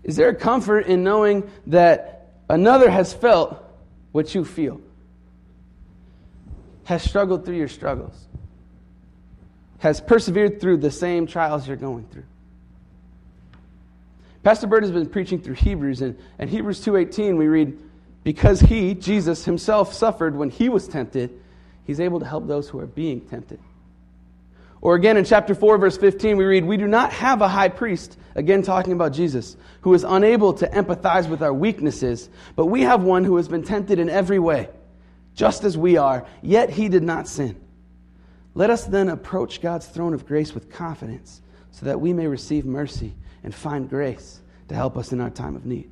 Is 0.04 0.16
there 0.16 0.30
a 0.30 0.36
comfort 0.36 0.86
in 0.88 1.04
knowing 1.04 1.50
that 1.68 2.28
another 2.50 2.90
has 2.90 3.14
felt 3.14 3.64
what 4.12 4.36
you 4.36 4.44
feel? 4.44 4.82
Has 6.84 7.02
struggled 7.02 7.46
through 7.46 7.56
your 7.56 7.70
struggles? 7.70 8.28
Has 9.80 10.02
persevered 10.02 10.60
through 10.60 10.78
the 10.78 10.92
same 10.92 11.26
trials 11.26 11.68
you're 11.68 11.78
going 11.78 12.06
through? 12.08 12.26
Pastor 14.44 14.68
Bird 14.68 14.84
has 14.84 14.92
been 14.92 15.08
preaching 15.08 15.40
through 15.42 15.56
Hebrews, 15.56 16.02
and 16.02 16.18
in 16.38 16.50
Hebrews 16.50 16.86
2.18 16.86 17.38
we 17.38 17.48
read, 17.48 17.82
Because 18.26 18.60
he, 18.60 18.94
Jesus, 18.94 19.46
himself 19.46 19.94
suffered 19.94 20.36
when 20.36 20.50
he 20.50 20.68
was 20.68 20.86
tempted, 20.86 21.32
he's 21.86 22.02
able 22.02 22.20
to 22.20 22.26
help 22.26 22.46
those 22.46 22.68
who 22.68 22.80
are 22.80 22.86
being 22.86 23.22
tempted. 23.22 23.60
Or 24.84 24.96
again 24.96 25.16
in 25.16 25.24
chapter 25.24 25.56
4, 25.56 25.78
verse 25.78 25.96
15, 25.96 26.36
we 26.36 26.44
read, 26.44 26.66
We 26.66 26.76
do 26.76 26.90
not 26.90 27.14
have 27.14 27.42
a 27.42 27.48
high 27.48 27.70
priest, 27.70 28.18
again 28.36 28.64
talking 28.64 28.92
about 28.92 29.14
Jesus, 29.14 29.56
who 29.80 29.94
is 29.94 30.04
unable 30.04 30.52
to 30.56 30.68
empathize 30.68 31.30
with 31.30 31.42
our 31.42 31.54
weaknesses, 31.54 32.30
but 32.58 32.66
we 32.66 32.82
have 32.82 33.02
one 33.02 33.24
who 33.24 33.38
has 33.38 33.48
been 33.48 33.64
tempted 33.64 33.98
in 33.98 34.10
every 34.10 34.40
way, 34.40 34.68
just 35.36 35.64
as 35.64 35.78
we 35.78 35.96
are, 35.96 36.28
yet 36.42 36.70
he 36.70 36.90
did 36.90 37.02
not 37.02 37.30
sin. 37.30 37.56
Let 38.56 38.72
us 38.72 38.84
then 38.84 39.08
approach 39.08 39.62
God's 39.62 39.88
throne 39.88 40.14
of 40.14 40.28
grace 40.28 40.54
with 40.54 40.70
confidence, 40.70 41.42
so 41.72 41.86
that 41.86 42.02
we 42.02 42.12
may 42.12 42.28
receive 42.28 42.66
mercy 42.66 43.14
and 43.42 43.56
find 43.56 43.90
grace 43.90 44.42
to 44.68 44.76
help 44.76 44.98
us 44.98 45.14
in 45.14 45.22
our 45.22 45.30
time 45.30 45.56
of 45.56 45.66
need. 45.66 45.90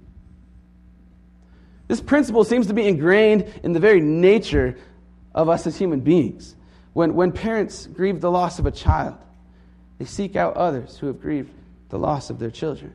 This 1.88 2.02
principle 2.02 2.44
seems 2.44 2.68
to 2.68 2.74
be 2.74 2.90
ingrained 2.90 3.54
in 3.64 3.72
the 3.72 3.80
very 3.80 4.02
nature 4.02 4.78
of 5.34 5.48
us 5.48 5.66
as 5.66 5.78
human 5.78 6.02
beings. 6.02 6.58
When, 6.94 7.16
when 7.16 7.32
parents 7.32 7.88
grieve 7.88 8.22
the 8.22 8.32
loss 8.32 8.60
of 8.60 8.66
a 8.66 8.72
child, 8.72 9.16
they 9.98 10.06
seek 10.06 10.36
out 10.36 10.58
others 10.58 10.98
who 10.98 11.08
have 11.08 11.22
grieved 11.22 11.52
the 11.90 12.00
loss 12.00 12.30
of 12.30 12.40
their 12.40 12.52
children. 12.52 12.94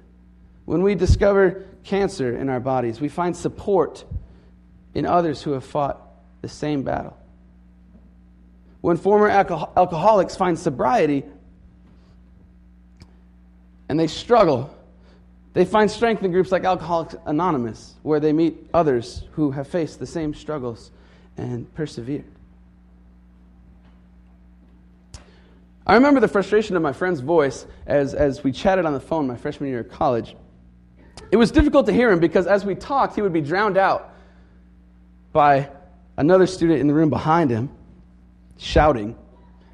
When 0.65 0.83
we 0.83 0.95
discover 0.95 1.65
cancer 1.85 2.37
in 2.37 2.49
our 2.49 2.61
bodies, 2.61 3.01
we 3.01 3.09
find 3.09 3.37
support 3.37 4.05
in 4.95 5.07
others 5.07 5.43
who 5.43 5.53
have 5.53 5.65
fought 5.65 6.01
the 6.43 6.49
same 6.49 6.83
battle. 6.83 7.17
When 8.81 8.97
former 8.97 9.29
alcohol- 9.29 9.73
alcoholics 9.77 10.37
find 10.37 10.59
sobriety 10.59 11.25
and 13.89 13.99
they 13.99 14.07
struggle, 14.07 14.75
they 15.55 15.65
find 15.65 15.91
strength 15.91 16.23
in 16.23 16.33
groups 16.33 16.53
like 16.53 16.65
Alcoholics 16.65 17.15
Anonymous, 17.25 17.95
where 18.03 18.21
they 18.21 18.33
meet 18.33 18.69
others 18.75 19.25
who 19.33 19.53
have 19.53 19.67
faced 19.67 19.99
the 19.99 20.07
same 20.07 20.35
struggles 20.35 20.91
and 21.37 21.73
persevered. 21.75 22.25
I 25.87 25.95
remember 25.95 26.19
the 26.21 26.29
frustration 26.29 26.75
of 26.75 26.83
my 26.83 26.93
friend's 26.93 27.21
voice 27.21 27.65
as, 27.87 28.13
as 28.15 28.43
we 28.43 28.51
chatted 28.51 28.85
on 28.87 28.93
the 28.93 29.01
phone 29.01 29.27
my 29.27 29.37
freshman 29.37 29.71
year 29.71 29.81
of 29.81 29.89
college. 29.89 30.35
It 31.31 31.37
was 31.37 31.51
difficult 31.51 31.87
to 31.87 31.93
hear 31.93 32.11
him 32.11 32.19
because 32.19 32.47
as 32.47 32.65
we 32.65 32.75
talked, 32.75 33.15
he 33.15 33.23
would 33.23 33.33
be 33.33 33.41
drowned 33.41 33.77
out 33.77 34.13
by 35.33 35.71
another 36.17 36.47
student 36.47 36.81
in 36.81 36.89
the 36.89 36.95
room 36.95 37.11
behind 37.11 37.51
him 37.51 37.71
shouting, 38.59 39.17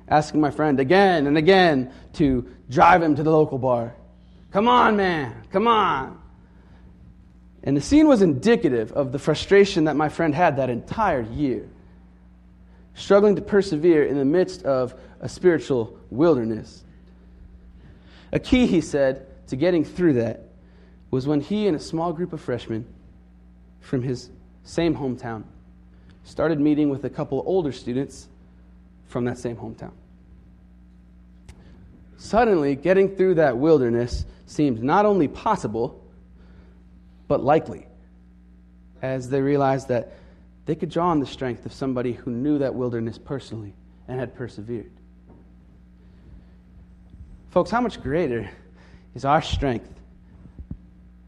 asking 0.08 0.40
my 0.40 0.50
friend 0.50 0.80
again 0.80 1.26
and 1.26 1.38
again 1.38 1.92
to 2.14 2.48
drive 2.68 3.02
him 3.02 3.14
to 3.16 3.22
the 3.22 3.30
local 3.30 3.58
bar. 3.58 3.94
Come 4.50 4.68
on, 4.68 4.96
man, 4.96 5.44
come 5.50 5.66
on. 5.66 6.20
And 7.62 7.76
the 7.76 7.80
scene 7.80 8.08
was 8.08 8.22
indicative 8.22 8.92
of 8.92 9.12
the 9.12 9.18
frustration 9.18 9.84
that 9.84 9.96
my 9.96 10.08
friend 10.08 10.34
had 10.34 10.56
that 10.56 10.68
entire 10.68 11.22
year, 11.22 11.68
struggling 12.94 13.36
to 13.36 13.42
persevere 13.42 14.04
in 14.04 14.18
the 14.18 14.24
midst 14.24 14.64
of 14.64 14.94
a 15.22 15.28
spiritual 15.28 15.96
wilderness. 16.10 16.82
A 18.32 18.40
key, 18.40 18.66
he 18.66 18.80
said, 18.80 19.26
to 19.46 19.56
getting 19.56 19.84
through 19.84 20.14
that 20.14 20.48
was 21.10 21.26
when 21.26 21.40
he 21.40 21.66
and 21.68 21.76
a 21.76 21.80
small 21.80 22.12
group 22.12 22.32
of 22.32 22.40
freshmen 22.40 22.86
from 23.80 24.02
his 24.02 24.30
same 24.64 24.96
hometown 24.96 25.44
started 26.24 26.60
meeting 26.60 26.88
with 26.88 27.04
a 27.04 27.10
couple 27.10 27.42
older 27.46 27.72
students 27.72 28.28
from 29.06 29.24
that 29.24 29.38
same 29.38 29.56
hometown. 29.56 29.92
Suddenly, 32.16 32.76
getting 32.76 33.16
through 33.16 33.34
that 33.34 33.58
wilderness 33.58 34.24
seemed 34.46 34.82
not 34.82 35.06
only 35.06 35.28
possible, 35.28 36.02
but 37.26 37.42
likely, 37.42 37.86
as 39.02 39.28
they 39.28 39.40
realized 39.40 39.88
that 39.88 40.12
they 40.64 40.76
could 40.76 40.90
draw 40.90 41.08
on 41.08 41.18
the 41.18 41.26
strength 41.26 41.66
of 41.66 41.72
somebody 41.72 42.12
who 42.12 42.30
knew 42.30 42.58
that 42.58 42.74
wilderness 42.74 43.18
personally 43.18 43.74
and 44.06 44.20
had 44.20 44.34
persevered. 44.34 44.92
Folks, 47.52 47.70
how 47.70 47.82
much 47.82 48.00
greater 48.00 48.48
is 49.14 49.26
our 49.26 49.42
strength 49.42 49.90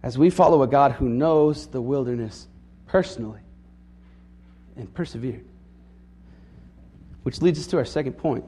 as 0.02 0.16
we 0.16 0.30
follow 0.30 0.62
a 0.62 0.66
God 0.66 0.92
who 0.92 1.06
knows 1.06 1.66
the 1.66 1.82
wilderness 1.82 2.48
personally 2.86 3.40
and 4.74 4.92
persevered? 4.94 5.44
Which 7.24 7.42
leads 7.42 7.58
us 7.58 7.66
to 7.68 7.76
our 7.76 7.84
second 7.84 8.14
point, 8.14 8.46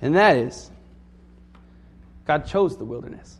and 0.00 0.14
that 0.14 0.36
is 0.36 0.70
God 2.24 2.46
chose 2.46 2.76
the 2.76 2.84
wilderness. 2.84 3.36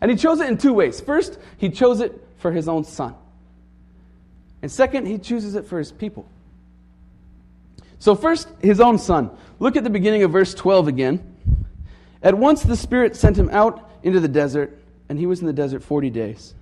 And 0.00 0.08
He 0.08 0.16
chose 0.16 0.38
it 0.38 0.48
in 0.48 0.58
two 0.58 0.74
ways. 0.74 1.00
First, 1.00 1.40
He 1.58 1.70
chose 1.70 1.98
it 1.98 2.24
for 2.36 2.52
His 2.52 2.68
own 2.68 2.84
Son. 2.84 3.16
And 4.62 4.70
second, 4.70 5.06
He 5.06 5.18
chooses 5.18 5.56
it 5.56 5.66
for 5.66 5.80
His 5.80 5.90
people. 5.90 6.28
So, 7.98 8.14
first, 8.14 8.46
His 8.60 8.78
own 8.78 8.98
Son. 8.98 9.36
Look 9.58 9.74
at 9.74 9.82
the 9.82 9.90
beginning 9.90 10.22
of 10.22 10.30
verse 10.30 10.54
12 10.54 10.86
again. 10.86 11.35
At 12.22 12.36
once 12.36 12.62
the 12.62 12.76
Spirit 12.76 13.16
sent 13.16 13.36
him 13.36 13.48
out 13.50 13.90
into 14.02 14.20
the 14.20 14.28
desert, 14.28 14.82
and 15.08 15.18
he 15.18 15.26
was 15.26 15.40
in 15.40 15.46
the 15.46 15.52
desert 15.52 15.82
40 15.82 16.10
days. 16.10 16.54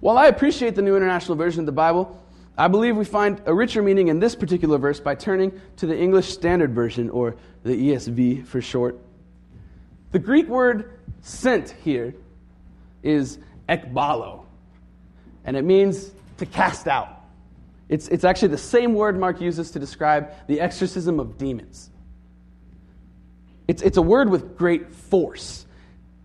While 0.00 0.18
I 0.18 0.26
appreciate 0.26 0.74
the 0.74 0.82
New 0.82 0.96
International 0.96 1.36
Version 1.36 1.60
of 1.60 1.66
the 1.66 1.72
Bible, 1.72 2.22
I 2.58 2.68
believe 2.68 2.96
we 2.96 3.04
find 3.04 3.40
a 3.44 3.54
richer 3.54 3.82
meaning 3.82 4.08
in 4.08 4.18
this 4.18 4.34
particular 4.34 4.78
verse 4.78 5.00
by 5.00 5.14
turning 5.14 5.60
to 5.76 5.86
the 5.86 5.98
English 5.98 6.32
Standard 6.32 6.74
Version, 6.74 7.10
or 7.10 7.36
the 7.64 7.90
ESV 7.90 8.46
for 8.46 8.60
short. 8.60 8.98
The 10.12 10.18
Greek 10.18 10.48
word 10.48 10.98
sent 11.20 11.70
here 11.70 12.14
is 13.02 13.38
ekbalo, 13.68 14.44
and 15.44 15.56
it 15.56 15.64
means 15.64 16.10
to 16.38 16.46
cast 16.46 16.86
out. 16.86 17.24
It's, 17.88 18.08
it's 18.08 18.24
actually 18.24 18.48
the 18.48 18.58
same 18.58 18.94
word 18.94 19.18
Mark 19.18 19.40
uses 19.40 19.70
to 19.72 19.78
describe 19.78 20.32
the 20.46 20.60
exorcism 20.60 21.20
of 21.20 21.38
demons. 21.38 21.90
It's, 23.68 23.82
it's 23.82 23.96
a 23.96 24.02
word 24.02 24.30
with 24.30 24.56
great 24.56 24.94
force. 24.94 25.66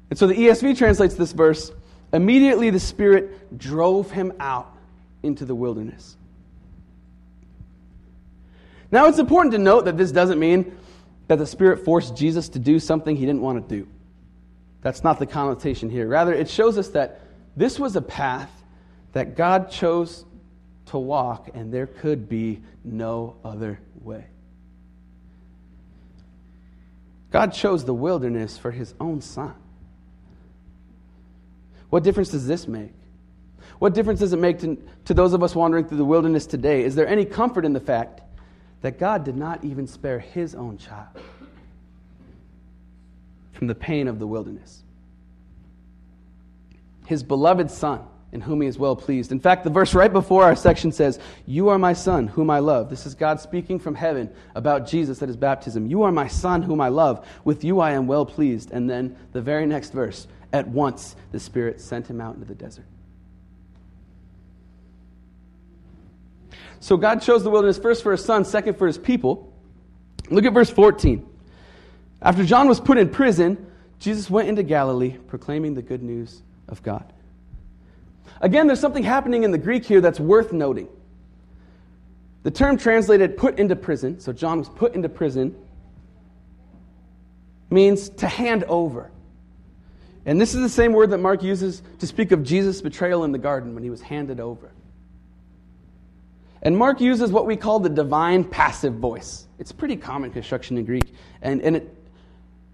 And 0.10 0.20
so 0.20 0.28
the 0.28 0.36
ESV 0.36 0.78
translates 0.78 1.16
this 1.16 1.32
verse 1.32 1.72
immediately 2.14 2.70
the 2.70 2.80
Spirit 2.80 3.58
drove 3.58 4.12
him 4.12 4.34
out 4.40 4.76
into 5.24 5.46
the 5.46 5.56
wilderness. 5.56 6.18
Now, 8.92 9.08
it's 9.08 9.20
important 9.20 9.54
to 9.54 9.58
note 9.58 9.86
that 9.86 9.98
this 9.98 10.12
doesn't 10.12 10.38
mean 10.38 10.78
that 11.28 11.38
the 11.38 11.48
Spirit 11.48 11.86
forced 11.86 12.18
Jesus 12.18 12.50
to 12.50 12.60
do 12.60 12.78
something 12.80 13.16
he 13.16 13.26
didn't 13.26 13.42
want 13.42 13.68
to 13.68 13.76
do. 13.76 13.88
That's 14.82 15.04
not 15.04 15.20
the 15.20 15.26
connotation 15.26 15.90
here. 15.90 16.08
Rather, 16.08 16.34
it 16.34 16.50
shows 16.50 16.78
us 16.78 16.90
that 16.90 17.22
this 17.56 17.80
was 17.80 17.96
a 17.96 18.02
path 18.02 18.52
that 19.14 19.38
God 19.38 19.72
chose 19.72 20.26
to 20.88 20.98
walk, 20.98 21.52
and 21.54 21.74
there 21.74 21.88
could 21.88 22.28
be 22.28 22.62
no 22.84 23.38
other 23.46 23.80
way. 24.02 24.26
God 27.32 27.54
chose 27.54 27.86
the 27.86 27.94
wilderness 27.94 28.58
for 28.58 28.72
his 28.72 28.94
own 29.00 29.22
son. 29.22 29.56
What 31.90 32.04
difference 32.04 32.30
does 32.30 32.46
this 32.46 32.68
make? 32.68 32.94
What 33.80 33.94
difference 33.94 34.20
does 34.20 34.34
it 34.34 34.40
make 34.40 34.60
to, 34.60 34.78
to 35.06 35.14
those 35.14 35.34
of 35.34 35.42
us 35.42 35.56
wandering 35.56 35.86
through 35.86 35.98
the 35.98 36.06
wilderness 36.06 36.46
today? 36.46 36.84
Is 36.84 36.94
there 36.94 37.08
any 37.08 37.26
comfort 37.26 37.66
in 37.66 37.74
the 37.74 37.80
fact 37.80 38.22
that 38.82 39.00
God 39.00 39.24
did 39.24 39.36
not 39.36 39.64
even 39.64 39.88
spare 39.88 40.20
his 40.20 40.54
own 40.56 40.78
child 40.78 41.08
from 43.54 43.68
the 43.68 43.76
pain 43.76 44.08
of 44.08 44.20
the 44.20 44.28
wilderness? 44.28 44.84
His 47.08 47.24
beloved 47.24 47.72
son 47.72 48.02
in 48.32 48.42
whom 48.42 48.62
he 48.62 48.68
is 48.68 48.78
well 48.78 48.96
pleased. 48.96 49.32
In 49.32 49.40
fact, 49.40 49.64
the 49.64 49.70
verse 49.70 49.94
right 49.94 50.12
before 50.12 50.44
our 50.44 50.56
section 50.56 50.92
says, 50.92 51.20
You 51.46 51.70
are 51.70 51.78
my 51.78 51.94
son, 51.94 52.28
whom 52.28 52.50
I 52.50 52.60
love. 52.60 52.90
This 52.90 53.06
is 53.06 53.14
God 53.14 53.40
speaking 53.42 53.78
from 53.78 53.96
heaven 53.96 54.30
about 54.56 54.88
Jesus 54.88 55.22
at 55.22 55.28
his 55.28 55.38
baptism. 55.38 55.88
You 55.88 56.04
are 56.04 56.12
my 56.12 56.28
son, 56.28 56.62
whom 56.62 56.80
I 56.80 56.88
love. 56.88 57.28
With 57.44 57.64
you 57.64 57.80
I 57.80 57.92
am 57.92 58.08
well 58.08 58.26
pleased. 58.26 58.72
And 58.72 58.90
then 58.90 59.18
the 59.34 59.42
very 59.42 59.66
next 59.66 59.92
verse, 59.92 60.28
at 60.54 60.68
once 60.68 61.16
the 61.32 61.40
Spirit 61.40 61.82
sent 61.82 62.08
him 62.08 62.22
out 62.22 62.36
into 62.36 62.46
the 62.46 62.56
desert. 62.56 62.86
So 66.80 66.98
God 66.98 67.22
chose 67.22 67.44
the 67.44 67.50
wilderness 67.50 67.78
first 67.78 68.02
for 68.02 68.12
his 68.12 68.24
son, 68.24 68.44
second 68.44 68.76
for 68.76 68.88
his 68.88 68.98
people. 68.98 69.54
Look 70.30 70.46
at 70.46 70.54
verse 70.54 70.70
14. 70.70 71.28
After 72.22 72.44
John 72.44 72.68
was 72.68 72.80
put 72.80 72.98
in 72.98 73.10
prison, 73.10 73.72
Jesus 74.00 74.30
went 74.30 74.48
into 74.48 74.64
Galilee 74.64 75.18
proclaiming 75.28 75.74
the 75.74 75.82
good 75.82 76.02
news 76.02 76.42
of 76.68 76.82
God. 76.82 77.12
Again, 78.42 78.68
there's 78.68 78.80
something 78.80 79.04
happening 79.04 79.44
in 79.44 79.52
the 79.52 79.58
Greek 79.58 79.86
here 79.86 80.02
that's 80.02 80.20
worth 80.20 80.52
noting. 80.52 80.88
The 82.44 82.52
term 82.52 82.78
translated 82.78 83.38
put 83.38 83.60
into 83.60 83.76
prison, 83.76 84.20
so 84.20 84.34
John 84.34 84.58
was 84.58 84.70
put 84.70 84.96
into 84.96 85.10
prison, 85.10 85.56
means 87.70 88.10
to 88.10 88.28
hand 88.28 88.64
over. 88.66 89.12
And 90.26 90.40
this 90.40 90.54
is 90.54 90.62
the 90.62 90.70
same 90.70 90.94
word 90.94 91.12
that 91.12 91.20
Mark 91.20 91.44
uses 91.44 91.82
to 92.00 92.08
speak 92.08 92.32
of 92.32 92.44
Jesus' 92.44 92.82
betrayal 92.82 93.24
in 93.24 93.32
the 93.32 93.38
garden 93.38 93.74
when 93.74 93.84
he 93.84 93.90
was 93.90 94.02
handed 94.02 94.40
over. 94.40 94.72
And 96.64 96.78
Mark 96.78 97.02
uses 97.02 97.32
what 97.32 97.48
we 97.48 97.56
call 97.56 97.80
the 97.80 97.90
divine 97.90 98.44
passive 98.44 98.96
voice. 98.96 99.48
It's 99.58 99.72
a 99.72 99.74
pretty 99.74 99.96
common 99.96 100.32
construction 100.32 100.78
in 100.78 100.86
Greek. 100.86 101.14
And, 101.42 101.62
and 101.62 101.76
it, 101.76 101.96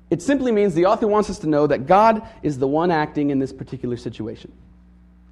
it 0.09 0.21
simply 0.21 0.51
means 0.51 0.73
the 0.73 0.87
author 0.87 1.07
wants 1.07 1.29
us 1.29 1.39
to 1.39 1.47
know 1.47 1.67
that 1.67 1.87
God 1.87 2.27
is 2.43 2.57
the 2.57 2.67
one 2.67 2.91
acting 2.91 3.29
in 3.29 3.39
this 3.39 3.53
particular 3.53 3.95
situation. 3.95 4.51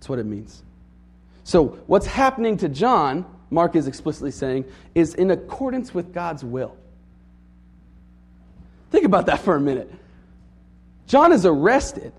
That's 0.05 0.09
what 0.11 0.19
it 0.19 0.27
means. 0.27 0.61
So, 1.45 1.79
what's 1.87 2.05
happening 2.05 2.57
to 2.57 2.69
John, 2.69 3.25
Mark 3.49 3.75
is 3.75 3.87
explicitly 3.87 4.29
saying, 4.29 4.65
is 4.93 5.15
in 5.15 5.31
accordance 5.31 5.95
with 5.95 6.13
God's 6.13 6.43
will. 6.43 6.77
Think 8.91 9.05
about 9.05 9.25
that 9.25 9.39
for 9.39 9.55
a 9.55 9.59
minute. 9.59 9.91
John 11.07 11.31
is 11.31 11.43
arrested, 11.43 12.13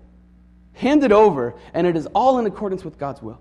handed 0.73 1.13
over, 1.13 1.55
and 1.73 1.87
it 1.87 1.95
is 1.95 2.07
all 2.07 2.39
in 2.39 2.45
accordance 2.45 2.83
with 2.83 2.97
God's 2.97 3.21
will. 3.21 3.39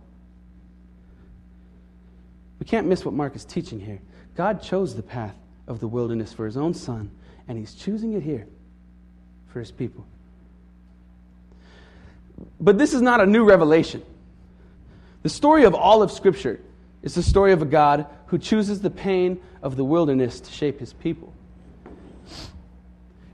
We 2.60 2.66
can't 2.66 2.86
miss 2.86 3.04
what 3.04 3.14
Mark 3.14 3.34
is 3.34 3.44
teaching 3.44 3.80
here. 3.80 3.98
God 4.36 4.62
chose 4.62 4.94
the 4.94 5.02
path 5.02 5.34
of 5.66 5.80
the 5.80 5.88
wilderness 5.88 6.32
for 6.32 6.46
his 6.46 6.56
own 6.56 6.72
son, 6.72 7.10
and 7.48 7.58
he's 7.58 7.74
choosing 7.74 8.12
it 8.12 8.22
here 8.22 8.46
for 9.48 9.58
his 9.58 9.72
people. 9.72 10.06
But 12.60 12.78
this 12.78 12.94
is 12.94 13.02
not 13.02 13.20
a 13.20 13.26
new 13.26 13.42
revelation. 13.42 14.04
The 15.26 15.30
story 15.30 15.64
of 15.64 15.74
all 15.74 16.04
of 16.04 16.12
Scripture 16.12 16.60
is 17.02 17.16
the 17.16 17.22
story 17.24 17.50
of 17.50 17.60
a 17.60 17.64
God 17.64 18.06
who 18.26 18.38
chooses 18.38 18.80
the 18.80 18.90
pain 18.90 19.42
of 19.60 19.74
the 19.74 19.84
wilderness 19.84 20.38
to 20.38 20.52
shape 20.52 20.78
his 20.78 20.92
people. 20.92 21.34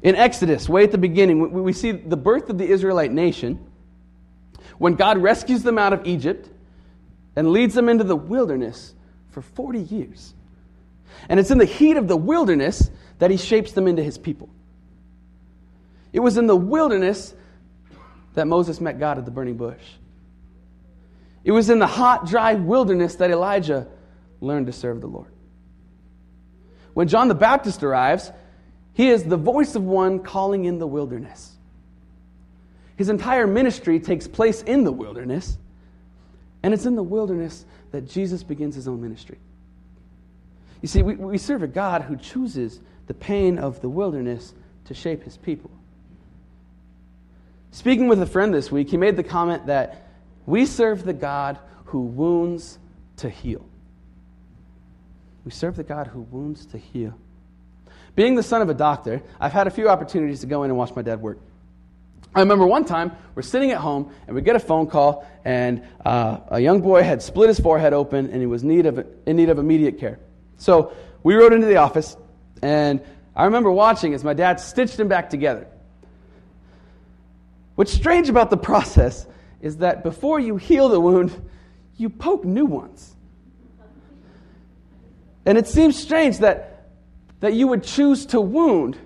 In 0.01 0.17
Exodus, 0.17 0.71
way 0.71 0.85
at 0.85 0.91
the 0.91 0.97
beginning, 0.97 1.53
we 1.53 1.75
see 1.75 1.93
the 1.93 2.17
birth 2.17 2.49
of 2.49 2.57
the 2.57 2.65
Israelite 2.65 3.13
nation 3.13 3.63
when 4.79 4.95
God 4.95 5.19
rescues 5.19 5.65
them 5.65 5.77
out 5.77 5.93
of 5.93 6.07
Egypt 6.07 6.49
and 7.37 7.51
leads 7.51 7.75
them 7.75 7.91
into 7.91 8.05
the 8.05 8.17
wilderness 8.17 8.95
for 9.29 9.43
40 9.43 9.81
years. 9.81 10.33
And 11.29 11.39
it's 11.39 11.51
in 11.51 11.59
the 11.59 11.67
heat 11.67 11.99
of 11.99 12.09
the 12.09 12.17
wilderness 12.17 12.91
that 13.19 13.31
he 13.31 13.37
shapes 13.37 13.73
them 13.73 13.87
into 13.87 14.03
his 14.03 14.17
people. 14.17 14.49
It 16.15 16.21
was 16.21 16.39
in 16.39 16.47
the 16.47 16.57
wilderness 16.57 17.35
that 18.33 18.47
Moses 18.47 18.81
met 18.81 18.99
God 18.99 19.19
at 19.19 19.27
the 19.27 19.31
burning 19.31 19.59
bush. 19.59 19.83
It 21.45 21.53
was 21.53 21.71
in 21.71 21.79
the 21.79 21.87
hot, 21.87 22.27
dry 22.27 22.55
wilderness 22.55 23.17
that 23.17 23.31
Elijah 23.31 23.89
learned 24.41 24.67
to 24.67 24.73
serve 24.73 25.01
the 25.01 25.07
Lord. 25.07 25.33
When 26.95 27.09
John 27.09 27.29
the 27.29 27.35
Baptist 27.35 27.83
arrives, 27.83 28.31
he 28.93 29.09
is 29.09 29.25
the 29.25 29.37
voice 29.37 29.75
of 29.75 29.83
one 29.83 30.21
calling 30.21 30.65
in 30.67 30.79
the 30.79 30.87
wilderness. 30.87 31.57
His 32.97 33.09
entire 33.09 33.47
ministry 33.47 33.99
takes 33.99 34.29
place 34.29 34.63
in 34.63 34.85
the 34.85 34.93
wilderness, 34.93 35.57
and 36.63 36.75
it's 36.75 36.87
in 36.87 36.95
the 36.95 37.03
wilderness 37.03 37.65
that 37.91 38.09
Jesus 38.09 38.43
begins 38.43 38.75
his 38.75 38.87
own 38.87 39.01
ministry. 39.01 39.39
You 40.83 40.89
see, 40.89 41.03
we, 41.03 41.15
we 41.15 41.39
serve 41.39 41.63
a 41.63 41.69
God 41.69 42.03
who 42.03 42.17
chooses 42.17 42.81
the 43.07 43.15
pain 43.15 43.59
of 43.59 43.81
the 43.81 43.89
wilderness 43.89 44.53
to 44.85 44.95
shape 44.95 45.23
his 45.23 45.37
people. 45.37 45.71
Speaking 47.71 48.09
with 48.09 48.21
a 48.21 48.27
friend 48.27 48.53
this 48.53 48.71
week, 48.71 48.91
he 48.91 48.97
made 48.97 49.17
the 49.17 49.23
comment 49.23 49.67
that 49.67 50.02
we 50.47 50.67
serve 50.67 51.05
the 51.05 51.13
God 51.13 51.59
who 51.87 52.01
wounds 52.01 52.79
to 53.19 53.29
heal. 53.29 53.65
We 55.45 55.51
serve 55.51 55.77
the 55.77 55.85
God 55.85 56.07
who 56.07 56.23
wounds 56.23 56.67
to 56.67 56.79
heal. 56.79 57.15
Being 58.15 58.35
the 58.35 58.43
son 58.43 58.63
of 58.63 58.69
a 58.69 58.75
doctor, 58.75 59.23
I've 59.41 59.53
had 59.53 59.67
a 59.67 59.71
few 59.71 59.89
opportunities 59.89 60.41
to 60.41 60.47
go 60.47 60.63
in 60.63 60.71
and 60.71 60.79
watch 60.79 60.95
my 60.95 61.03
dad 61.03 61.21
work. 61.21 61.39
I 62.35 62.41
remember 62.41 62.67
one 62.67 62.85
time 62.85 63.13
we're 63.35 63.43
sitting 63.43 63.73
at 63.73 63.79
home 63.79 64.13
and 64.27 64.35
we 64.35 64.43
get 64.43 64.57
a 64.57 64.61
phone 64.61 64.87
call, 64.87 65.27
and 65.45 65.83
uh, 66.05 66.39
a 66.49 66.61
young 66.61 66.81
boy 66.81 67.03
had 67.03 67.23
split 67.23 67.49
his 67.49 67.61
forehead 67.61 67.93
open 67.93 68.31
and 68.31 68.41
he 68.41 68.47
was 68.47 68.65
need 68.65 68.87
of, 68.87 69.07
in 69.27 69.37
need 69.37 69.51
of 69.51 69.59
immediate 69.59 69.99
care. 69.99 70.19
So 70.57 70.95
we 71.23 71.35
rode 71.35 71.53
into 71.53 71.67
the 71.67 71.77
office, 71.77 72.17
and 72.63 73.03
I 73.35 73.45
remember 73.45 73.71
watching 73.71 74.15
as 74.15 74.25
my 74.25 74.35
dad 74.35 74.61
stitched 74.61 74.99
him 74.99 75.09
back 75.09 75.31
together. 75.31 75.67
What's 77.75 77.93
strange 77.93 78.29
about 78.29 78.51
the 78.51 78.57
process 78.71 79.27
is 79.63 79.79
that 79.79 80.03
before 80.03 80.41
you 80.41 80.57
heal 80.57 80.89
the 80.89 81.01
wound, 81.01 81.49
you 81.97 82.11
poke 82.11 82.45
new 82.45 82.67
ones. 82.67 83.15
And 85.47 85.57
it 85.57 85.67
seems 85.67 85.97
strange 85.97 86.39
that, 86.39 86.89
that 87.41 87.55
you 87.55 87.69
would 87.69 87.85
choose 87.85 88.27
to 88.27 88.41
wound 88.41 88.99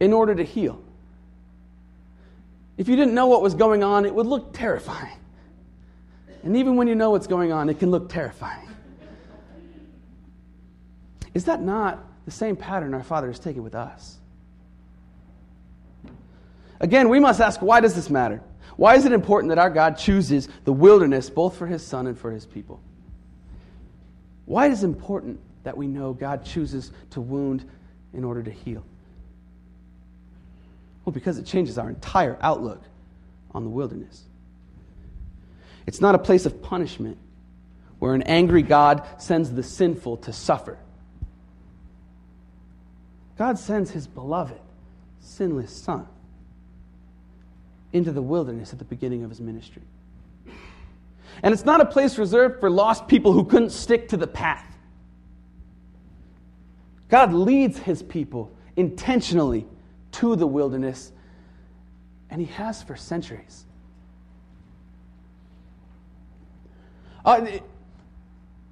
in 0.00 0.12
order 0.12 0.34
to 0.34 0.44
heal. 0.44 0.82
If 2.76 2.88
you 2.88 2.96
didn't 2.96 3.14
know 3.14 3.26
what 3.26 3.42
was 3.42 3.54
going 3.54 3.84
on, 3.84 4.04
it 4.04 4.14
would 4.14 4.26
look 4.26 4.52
terrifying. 4.52 5.16
And 6.42 6.56
even 6.56 6.76
when 6.76 6.88
you 6.88 6.96
know 6.96 7.10
what's 7.10 7.28
going 7.28 7.52
on, 7.52 7.68
it 7.68 7.78
can 7.78 7.90
look 7.90 8.08
terrifying. 8.10 8.68
Is 11.32 11.44
that 11.44 11.62
not 11.62 12.04
the 12.24 12.30
same 12.30 12.56
pattern 12.56 12.92
our 12.94 13.02
Father 13.02 13.28
has 13.28 13.38
taken 13.38 13.62
with 13.62 13.74
us? 13.74 14.18
Again, 16.80 17.08
we 17.08 17.20
must 17.20 17.40
ask 17.40 17.62
why 17.62 17.80
does 17.80 17.94
this 17.94 18.10
matter? 18.10 18.42
Why 18.76 18.96
is 18.96 19.04
it 19.04 19.12
important 19.12 19.50
that 19.50 19.58
our 19.58 19.70
God 19.70 19.96
chooses 19.96 20.48
the 20.64 20.72
wilderness 20.72 21.30
both 21.30 21.56
for 21.56 21.66
his 21.66 21.84
son 21.84 22.06
and 22.06 22.18
for 22.18 22.30
his 22.30 22.44
people? 22.44 22.80
Why 24.46 24.66
is 24.66 24.82
it 24.82 24.86
important 24.86 25.40
that 25.62 25.76
we 25.76 25.86
know 25.86 26.12
God 26.12 26.44
chooses 26.44 26.90
to 27.10 27.20
wound 27.20 27.68
in 28.12 28.24
order 28.24 28.42
to 28.42 28.50
heal? 28.50 28.84
Well, 31.04 31.12
because 31.12 31.38
it 31.38 31.46
changes 31.46 31.78
our 31.78 31.88
entire 31.88 32.36
outlook 32.40 32.82
on 33.52 33.64
the 33.64 33.70
wilderness. 33.70 34.24
It's 35.86 36.00
not 36.00 36.14
a 36.14 36.18
place 36.18 36.46
of 36.46 36.62
punishment 36.62 37.18
where 37.98 38.14
an 38.14 38.22
angry 38.22 38.62
God 38.62 39.06
sends 39.18 39.52
the 39.52 39.62
sinful 39.62 40.18
to 40.18 40.32
suffer. 40.32 40.78
God 43.38 43.58
sends 43.58 43.90
his 43.90 44.06
beloved, 44.06 44.60
sinless 45.20 45.70
Son 45.70 46.08
into 47.94 48.12
the 48.12 48.20
wilderness 48.20 48.72
at 48.72 48.78
the 48.78 48.84
beginning 48.84 49.22
of 49.22 49.30
his 49.30 49.40
ministry. 49.40 49.82
And 51.42 51.54
it's 51.54 51.64
not 51.64 51.80
a 51.80 51.86
place 51.86 52.18
reserved 52.18 52.60
for 52.60 52.68
lost 52.68 53.08
people 53.08 53.32
who 53.32 53.44
couldn't 53.44 53.70
stick 53.70 54.08
to 54.08 54.16
the 54.16 54.26
path. 54.26 54.66
God 57.08 57.32
leads 57.32 57.78
his 57.78 58.02
people 58.02 58.54
intentionally 58.76 59.66
to 60.12 60.34
the 60.34 60.46
wilderness, 60.46 61.12
and 62.30 62.40
he 62.40 62.46
has 62.48 62.82
for 62.82 62.96
centuries. 62.96 63.64
Uh, 67.24 67.40
it, 67.44 67.62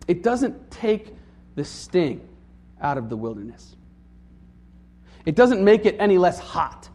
it 0.08 0.22
doesn't 0.22 0.70
take 0.70 1.14
the 1.54 1.64
sting 1.64 2.26
out 2.80 2.98
of 2.98 3.08
the 3.08 3.16
wilderness. 3.16 3.76
It 5.24 5.36
doesn't 5.36 5.62
make 5.62 5.86
it 5.86 5.96
any 6.00 6.18
less 6.18 6.40
hot. 6.40 6.88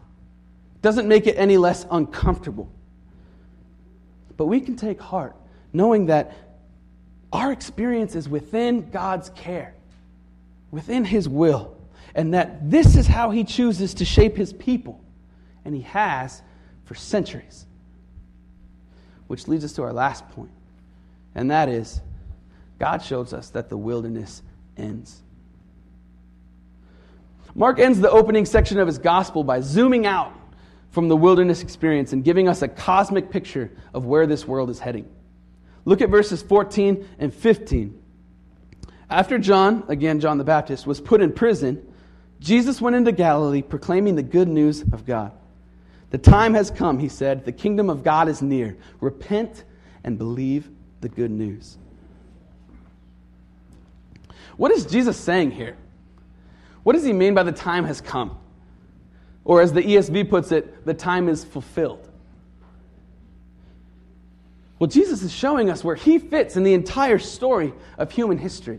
Doesn't 0.82 1.08
make 1.08 1.26
it 1.26 1.36
any 1.36 1.56
less 1.56 1.86
uncomfortable. 1.90 2.70
But 4.36 4.46
we 4.46 4.60
can 4.60 4.76
take 4.76 5.00
heart 5.00 5.34
knowing 5.72 6.06
that 6.06 6.32
our 7.32 7.52
experience 7.52 8.14
is 8.14 8.28
within 8.28 8.90
God's 8.90 9.30
care, 9.30 9.74
within 10.70 11.04
His 11.04 11.28
will, 11.28 11.76
and 12.14 12.32
that 12.34 12.70
this 12.70 12.96
is 12.96 13.06
how 13.06 13.30
He 13.30 13.44
chooses 13.44 13.94
to 13.94 14.04
shape 14.04 14.36
His 14.36 14.52
people, 14.52 15.02
and 15.64 15.74
He 15.74 15.82
has 15.82 16.42
for 16.84 16.94
centuries. 16.94 17.66
Which 19.26 19.46
leads 19.46 19.64
us 19.64 19.74
to 19.74 19.82
our 19.82 19.92
last 19.92 20.26
point, 20.30 20.52
and 21.34 21.50
that 21.50 21.68
is 21.68 22.00
God 22.78 23.02
shows 23.02 23.32
us 23.32 23.50
that 23.50 23.68
the 23.68 23.76
wilderness 23.76 24.42
ends. 24.76 25.20
Mark 27.54 27.78
ends 27.78 28.00
the 28.00 28.10
opening 28.10 28.46
section 28.46 28.78
of 28.78 28.86
his 28.86 28.98
gospel 28.98 29.42
by 29.42 29.60
zooming 29.60 30.06
out 30.06 30.32
from 30.90 31.08
the 31.08 31.16
wilderness 31.16 31.62
experience 31.62 32.12
and 32.12 32.24
giving 32.24 32.48
us 32.48 32.62
a 32.62 32.68
cosmic 32.68 33.30
picture 33.30 33.70
of 33.94 34.06
where 34.06 34.26
this 34.26 34.46
world 34.46 34.70
is 34.70 34.78
heading. 34.78 35.08
Look 35.84 36.00
at 36.00 36.10
verses 36.10 36.42
14 36.42 37.06
and 37.18 37.32
15. 37.32 38.02
After 39.10 39.38
John, 39.38 39.84
again 39.88 40.20
John 40.20 40.38
the 40.38 40.44
Baptist, 40.44 40.86
was 40.86 41.00
put 41.00 41.20
in 41.20 41.32
prison, 41.32 41.86
Jesus 42.40 42.80
went 42.80 42.96
into 42.96 43.12
Galilee 43.12 43.62
proclaiming 43.62 44.14
the 44.14 44.22
good 44.22 44.48
news 44.48 44.82
of 44.82 45.06
God. 45.06 45.32
The 46.10 46.18
time 46.18 46.54
has 46.54 46.70
come, 46.70 46.98
he 46.98 47.08
said. 47.08 47.44
The 47.44 47.52
kingdom 47.52 47.90
of 47.90 48.02
God 48.02 48.28
is 48.28 48.40
near. 48.40 48.76
Repent 49.00 49.64
and 50.04 50.16
believe 50.16 50.70
the 51.00 51.08
good 51.08 51.30
news. 51.30 51.76
What 54.56 54.72
is 54.72 54.86
Jesus 54.86 55.16
saying 55.16 55.52
here? 55.52 55.76
What 56.82 56.94
does 56.94 57.04
he 57.04 57.12
mean 57.12 57.34
by 57.34 57.42
the 57.42 57.52
time 57.52 57.84
has 57.84 58.00
come? 58.00 58.38
Or 59.48 59.62
as 59.62 59.72
the 59.72 59.80
ESV 59.80 60.28
puts 60.28 60.52
it, 60.52 60.84
the 60.84 60.92
time 60.92 61.26
is 61.26 61.42
fulfilled. 61.42 62.06
Well, 64.78 64.88
Jesus 64.88 65.22
is 65.22 65.32
showing 65.32 65.70
us 65.70 65.82
where 65.82 65.96
he 65.96 66.18
fits 66.18 66.56
in 66.56 66.64
the 66.64 66.74
entire 66.74 67.18
story 67.18 67.72
of 67.96 68.12
human 68.12 68.36
history. 68.36 68.78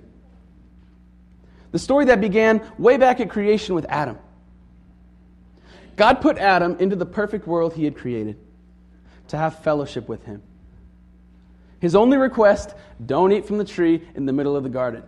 The 1.72 1.80
story 1.80 2.06
that 2.06 2.22
began 2.22 2.62
way 2.78 2.98
back 2.98 3.20
at 3.20 3.32
creation 3.32 3.74
with 3.74 3.88
Adam. 3.90 4.20
God 5.96 6.22
put 6.22 6.38
Adam 6.38 6.78
into 6.80 6.96
the 6.96 7.06
perfect 7.06 7.48
world 7.48 7.74
he 7.74 7.84
had 7.84 7.98
created 7.98 8.38
to 9.30 9.38
have 9.38 9.64
fellowship 9.64 10.08
with 10.08 10.24
him. 10.24 10.44
His 11.80 11.96
only 11.96 12.18
request 12.18 12.76
don't 13.04 13.32
eat 13.32 13.48
from 13.48 13.58
the 13.58 13.66
tree 13.66 14.08
in 14.14 14.28
the 14.28 14.34
middle 14.34 14.56
of 14.56 14.62
the 14.62 14.70
garden. 14.70 15.02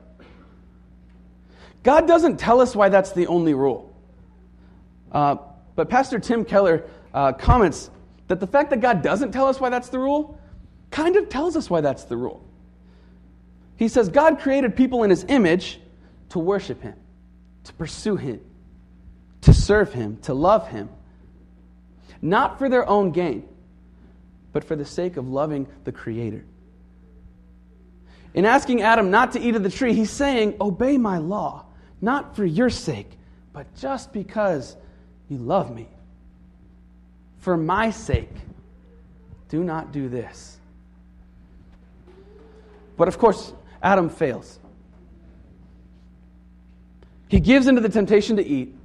God 1.84 2.08
doesn't 2.08 2.38
tell 2.38 2.62
us 2.62 2.76
why 2.76 2.90
that's 2.90 3.12
the 3.12 3.28
only 3.28 3.54
rule. 3.54 3.96
Uh, 5.12 5.36
but 5.76 5.90
Pastor 5.90 6.20
Tim 6.20 6.46
Keller 6.46 6.84
uh, 7.14 7.34
comments 7.34 7.90
that 8.28 8.40
the 8.40 8.48
fact 8.48 8.70
that 8.70 8.82
God 8.82 9.02
doesn't 9.02 9.32
tell 9.32 9.48
us 9.48 9.60
why 9.60 9.70
that's 9.70 9.90
the 9.90 10.00
rule 10.00 10.40
kind 10.90 11.16
of 11.16 11.30
tells 11.30 11.56
us 11.56 11.70
why 11.70 11.82
that's 11.82 12.04
the 12.06 12.18
rule. 12.18 12.46
He 13.78 13.88
says 13.88 14.10
God 14.10 14.40
created 14.40 14.76
people 14.76 15.04
in 15.04 15.10
his 15.10 15.26
image 15.28 15.80
to 16.30 16.40
worship 16.40 16.82
him, 16.82 16.96
to 17.64 17.74
pursue 17.74 18.16
him, 18.16 18.42
to 19.42 19.54
serve 19.54 19.92
him, 19.92 20.18
to 20.24 20.34
love 20.34 20.68
him, 20.68 20.90
not 22.22 22.60
for 22.60 22.70
their 22.70 22.88
own 22.88 23.12
gain, 23.12 23.48
but 24.54 24.64
for 24.64 24.76
the 24.76 24.86
sake 24.86 25.18
of 25.18 25.28
loving 25.28 25.68
the 25.84 25.92
Creator. 25.92 26.46
In 28.34 28.46
asking 28.46 28.82
Adam 28.82 29.12
not 29.12 29.34
to 29.34 29.42
eat 29.42 29.56
of 29.56 29.64
the 29.64 29.70
tree, 29.70 29.94
he's 29.94 30.12
saying, 30.12 30.56
Obey 30.62 30.98
my 30.98 31.18
law, 31.18 31.66
not 32.00 32.36
for 32.36 32.46
your 32.46 32.70
sake, 32.70 33.10
but 33.52 33.74
just 33.76 34.14
because 34.14 34.76
you 35.32 35.38
love 35.38 35.74
me. 35.74 35.88
For 37.38 37.56
my 37.56 37.90
sake, 37.90 38.36
do 39.48 39.64
not 39.64 39.94
do 39.94 40.10
this. 40.10 40.60
But 42.98 43.08
of 43.08 43.18
course, 43.18 43.54
Adam 43.82 44.10
fails. 44.10 44.60
He 47.30 47.40
gives 47.40 47.68
into 47.68 47.80
the 47.80 47.88
temptation 47.88 48.36
to 48.36 48.46
eat, 48.46 48.76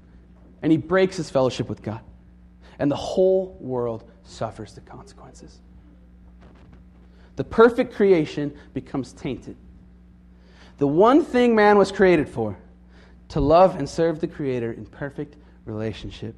and 0.62 0.70
he 0.70 0.78
breaks 0.78 1.16
his 1.16 1.28
fellowship 1.28 1.68
with 1.68 1.82
God. 1.82 2.00
And 2.78 2.88
the 2.88 2.96
whole 2.96 3.56
world 3.58 4.04
suffers 4.22 4.72
the 4.72 4.82
consequences. 4.82 5.58
The 7.34 7.44
perfect 7.44 7.92
creation 7.92 8.56
becomes 8.72 9.12
tainted. 9.12 9.56
The 10.78 10.86
one 10.86 11.24
thing 11.24 11.56
man 11.56 11.76
was 11.76 11.90
created 11.90 12.28
for, 12.28 12.56
to 13.30 13.40
love 13.40 13.74
and 13.76 13.88
serve 13.88 14.20
the 14.20 14.28
Creator 14.28 14.72
in 14.72 14.86
perfect 14.86 15.36
relationship, 15.66 16.34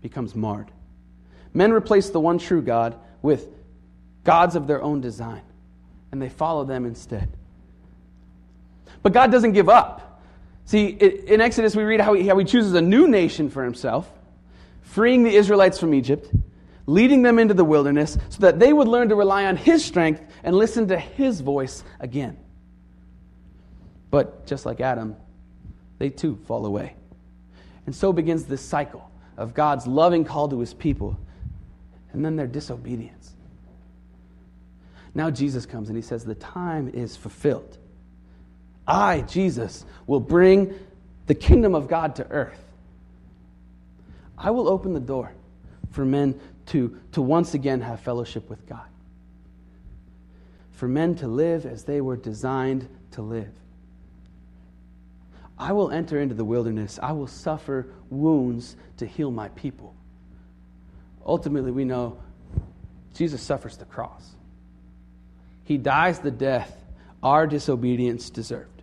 becomes 0.00 0.34
marred. 0.34 0.70
Men 1.52 1.72
replace 1.72 2.10
the 2.10 2.20
one 2.20 2.38
true 2.38 2.62
God 2.62 2.96
with 3.20 3.48
gods 4.24 4.54
of 4.54 4.66
their 4.66 4.80
own 4.80 5.00
design, 5.00 5.42
and 6.12 6.22
they 6.22 6.28
follow 6.28 6.64
them 6.64 6.86
instead. 6.86 7.28
But 9.02 9.12
God 9.12 9.32
doesn't 9.32 9.52
give 9.52 9.68
up. 9.68 10.22
See, 10.64 10.86
in 10.86 11.40
Exodus, 11.40 11.74
we 11.74 11.82
read 11.82 12.00
how 12.00 12.14
he, 12.14 12.28
how 12.28 12.38
he 12.38 12.44
chooses 12.44 12.74
a 12.74 12.80
new 12.80 13.08
nation 13.08 13.50
for 13.50 13.64
himself, 13.64 14.08
freeing 14.82 15.24
the 15.24 15.34
Israelites 15.34 15.80
from 15.80 15.92
Egypt 15.92 16.32
leading 16.86 17.22
them 17.22 17.38
into 17.38 17.54
the 17.54 17.64
wilderness 17.64 18.18
so 18.28 18.38
that 18.40 18.58
they 18.58 18.72
would 18.72 18.88
learn 18.88 19.08
to 19.08 19.14
rely 19.14 19.46
on 19.46 19.56
His 19.56 19.84
strength 19.84 20.22
and 20.42 20.54
listen 20.54 20.88
to 20.88 20.98
His 20.98 21.40
voice 21.40 21.82
again. 22.00 22.36
But 24.10 24.46
just 24.46 24.66
like 24.66 24.80
Adam, 24.80 25.16
they 25.98 26.10
too 26.10 26.38
fall 26.46 26.66
away. 26.66 26.94
And 27.86 27.94
so 27.94 28.12
begins 28.12 28.44
this 28.44 28.60
cycle 28.60 29.10
of 29.36 29.54
God's 29.54 29.86
loving 29.86 30.24
call 30.24 30.48
to 30.48 30.60
His 30.60 30.74
people 30.74 31.18
and 32.12 32.24
then 32.24 32.36
their 32.36 32.46
disobedience. 32.46 33.32
Now 35.14 35.30
Jesus 35.30 35.66
comes 35.66 35.88
and 35.88 35.96
He 35.96 36.02
says, 36.02 36.24
The 36.24 36.34
time 36.34 36.88
is 36.88 37.16
fulfilled. 37.16 37.78
I, 38.86 39.20
Jesus, 39.22 39.84
will 40.06 40.20
bring 40.20 40.78
the 41.26 41.34
kingdom 41.34 41.74
of 41.74 41.88
God 41.88 42.16
to 42.16 42.28
earth. 42.30 42.62
I 44.36 44.50
will 44.50 44.68
open 44.68 44.92
the 44.92 45.00
door 45.00 45.32
for 45.90 46.04
men 46.04 46.40
to, 46.66 46.98
to 47.12 47.22
once 47.22 47.54
again 47.54 47.80
have 47.80 48.00
fellowship 48.00 48.48
with 48.50 48.66
God. 48.66 48.86
For 50.72 50.88
men 50.88 51.14
to 51.16 51.28
live 51.28 51.64
as 51.64 51.84
they 51.84 52.00
were 52.00 52.16
designed 52.16 52.88
to 53.12 53.22
live. 53.22 53.52
I 55.62 55.70
will 55.70 55.92
enter 55.92 56.20
into 56.20 56.34
the 56.34 56.44
wilderness. 56.44 56.98
I 57.00 57.12
will 57.12 57.28
suffer 57.28 57.86
wounds 58.10 58.74
to 58.96 59.06
heal 59.06 59.30
my 59.30 59.48
people. 59.50 59.94
Ultimately, 61.24 61.70
we 61.70 61.84
know 61.84 62.18
Jesus 63.14 63.40
suffers 63.40 63.76
the 63.76 63.84
cross. 63.84 64.28
He 65.62 65.78
dies 65.78 66.18
the 66.18 66.32
death 66.32 66.76
our 67.22 67.46
disobedience 67.46 68.28
deserved. 68.28 68.82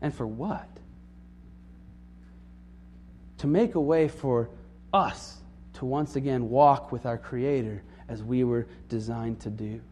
And 0.00 0.14
for 0.14 0.26
what? 0.26 0.66
To 3.38 3.46
make 3.46 3.74
a 3.74 3.80
way 3.80 4.08
for 4.08 4.48
us 4.94 5.36
to 5.74 5.84
once 5.84 6.16
again 6.16 6.48
walk 6.48 6.90
with 6.90 7.04
our 7.04 7.18
Creator 7.18 7.82
as 8.08 8.22
we 8.22 8.42
were 8.42 8.66
designed 8.88 9.40
to 9.40 9.50
do. 9.50 9.82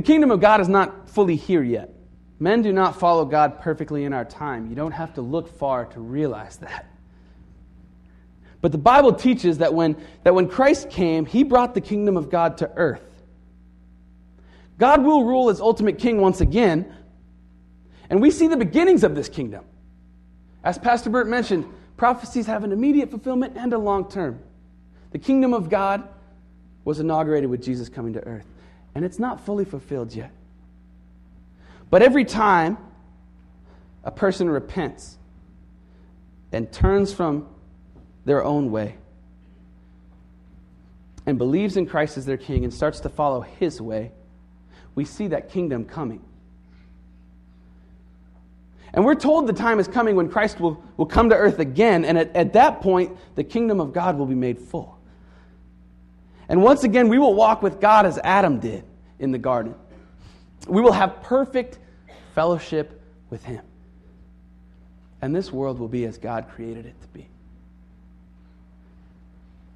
The 0.00 0.06
kingdom 0.06 0.30
of 0.30 0.40
God 0.40 0.62
is 0.62 0.68
not 0.70 1.10
fully 1.10 1.36
here 1.36 1.62
yet. 1.62 1.92
Men 2.38 2.62
do 2.62 2.72
not 2.72 2.98
follow 2.98 3.26
God 3.26 3.60
perfectly 3.60 4.04
in 4.04 4.14
our 4.14 4.24
time. 4.24 4.70
You 4.70 4.74
don't 4.74 4.92
have 4.92 5.12
to 5.16 5.20
look 5.20 5.46
far 5.58 5.84
to 5.84 6.00
realize 6.00 6.56
that. 6.56 6.86
But 8.62 8.72
the 8.72 8.78
Bible 8.78 9.12
teaches 9.12 9.58
that 9.58 9.74
when, 9.74 10.02
that 10.22 10.34
when 10.34 10.48
Christ 10.48 10.88
came, 10.88 11.26
he 11.26 11.44
brought 11.44 11.74
the 11.74 11.82
kingdom 11.82 12.16
of 12.16 12.30
God 12.30 12.56
to 12.56 12.70
earth. 12.76 13.04
God 14.78 15.04
will 15.04 15.26
rule 15.26 15.50
as 15.50 15.60
ultimate 15.60 15.98
king 15.98 16.18
once 16.22 16.40
again, 16.40 16.96
and 18.08 18.22
we 18.22 18.30
see 18.30 18.48
the 18.48 18.56
beginnings 18.56 19.04
of 19.04 19.14
this 19.14 19.28
kingdom. 19.28 19.66
As 20.64 20.78
Pastor 20.78 21.10
Burt 21.10 21.28
mentioned, 21.28 21.66
prophecies 21.98 22.46
have 22.46 22.64
an 22.64 22.72
immediate 22.72 23.10
fulfillment 23.10 23.52
and 23.54 23.74
a 23.74 23.78
long 23.78 24.08
term. 24.08 24.40
The 25.10 25.18
kingdom 25.18 25.52
of 25.52 25.68
God 25.68 26.08
was 26.86 27.00
inaugurated 27.00 27.50
with 27.50 27.62
Jesus 27.62 27.90
coming 27.90 28.14
to 28.14 28.24
earth, 28.24 28.46
and 28.94 29.04
it's 29.04 29.18
not 29.18 29.44
fully 29.44 29.64
fulfilled 29.64 30.14
yet. 30.14 30.32
But 31.90 32.02
every 32.02 32.24
time 32.24 32.78
a 34.04 34.10
person 34.10 34.48
repents 34.48 35.18
and 36.52 36.70
turns 36.72 37.12
from 37.12 37.48
their 38.24 38.44
own 38.44 38.70
way 38.70 38.96
and 41.26 41.38
believes 41.38 41.76
in 41.76 41.86
Christ 41.86 42.16
as 42.16 42.26
their 42.26 42.36
king 42.36 42.64
and 42.64 42.72
starts 42.72 43.00
to 43.00 43.08
follow 43.08 43.40
his 43.40 43.80
way, 43.80 44.12
we 44.94 45.04
see 45.04 45.28
that 45.28 45.50
kingdom 45.50 45.84
coming. 45.84 46.24
And 48.92 49.04
we're 49.04 49.14
told 49.14 49.46
the 49.46 49.52
time 49.52 49.78
is 49.78 49.86
coming 49.86 50.16
when 50.16 50.28
Christ 50.28 50.58
will, 50.58 50.82
will 50.96 51.06
come 51.06 51.30
to 51.30 51.36
earth 51.36 51.60
again, 51.60 52.04
and 52.04 52.18
at, 52.18 52.34
at 52.34 52.52
that 52.54 52.80
point, 52.80 53.16
the 53.36 53.44
kingdom 53.44 53.80
of 53.80 53.92
God 53.92 54.18
will 54.18 54.26
be 54.26 54.34
made 54.34 54.58
full. 54.58 54.99
And 56.50 56.60
once 56.60 56.82
again, 56.82 57.08
we 57.08 57.18
will 57.18 57.34
walk 57.34 57.62
with 57.62 57.80
God 57.80 58.06
as 58.06 58.18
Adam 58.24 58.58
did 58.58 58.82
in 59.20 59.30
the 59.30 59.38
garden. 59.38 59.72
We 60.66 60.82
will 60.82 60.92
have 60.92 61.22
perfect 61.22 61.78
fellowship 62.34 63.00
with 63.30 63.44
Him. 63.44 63.64
And 65.22 65.34
this 65.34 65.52
world 65.52 65.78
will 65.78 65.88
be 65.88 66.04
as 66.06 66.18
God 66.18 66.48
created 66.48 66.86
it 66.86 67.00
to 67.02 67.08
be. 67.08 67.28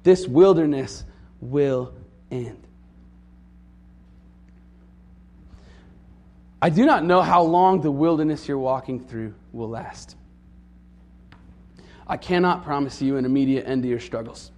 This 0.03 0.27
wilderness 0.27 1.05
will 1.39 1.93
end. 2.29 2.61
I 6.61 6.69
do 6.69 6.85
not 6.85 7.05
know 7.05 7.21
how 7.21 7.43
long 7.43 7.79
the 7.79 7.91
wilderness 7.91 8.49
you're 8.49 8.59
walking 8.59 8.99
through 8.99 9.33
will 9.53 9.69
last. 9.69 10.17
I 12.05 12.17
cannot 12.17 12.65
promise 12.65 13.01
you 13.01 13.15
an 13.15 13.23
immediate 13.23 13.65
end 13.65 13.83
to 13.83 13.89
your 13.89 14.01
struggles 14.01 14.51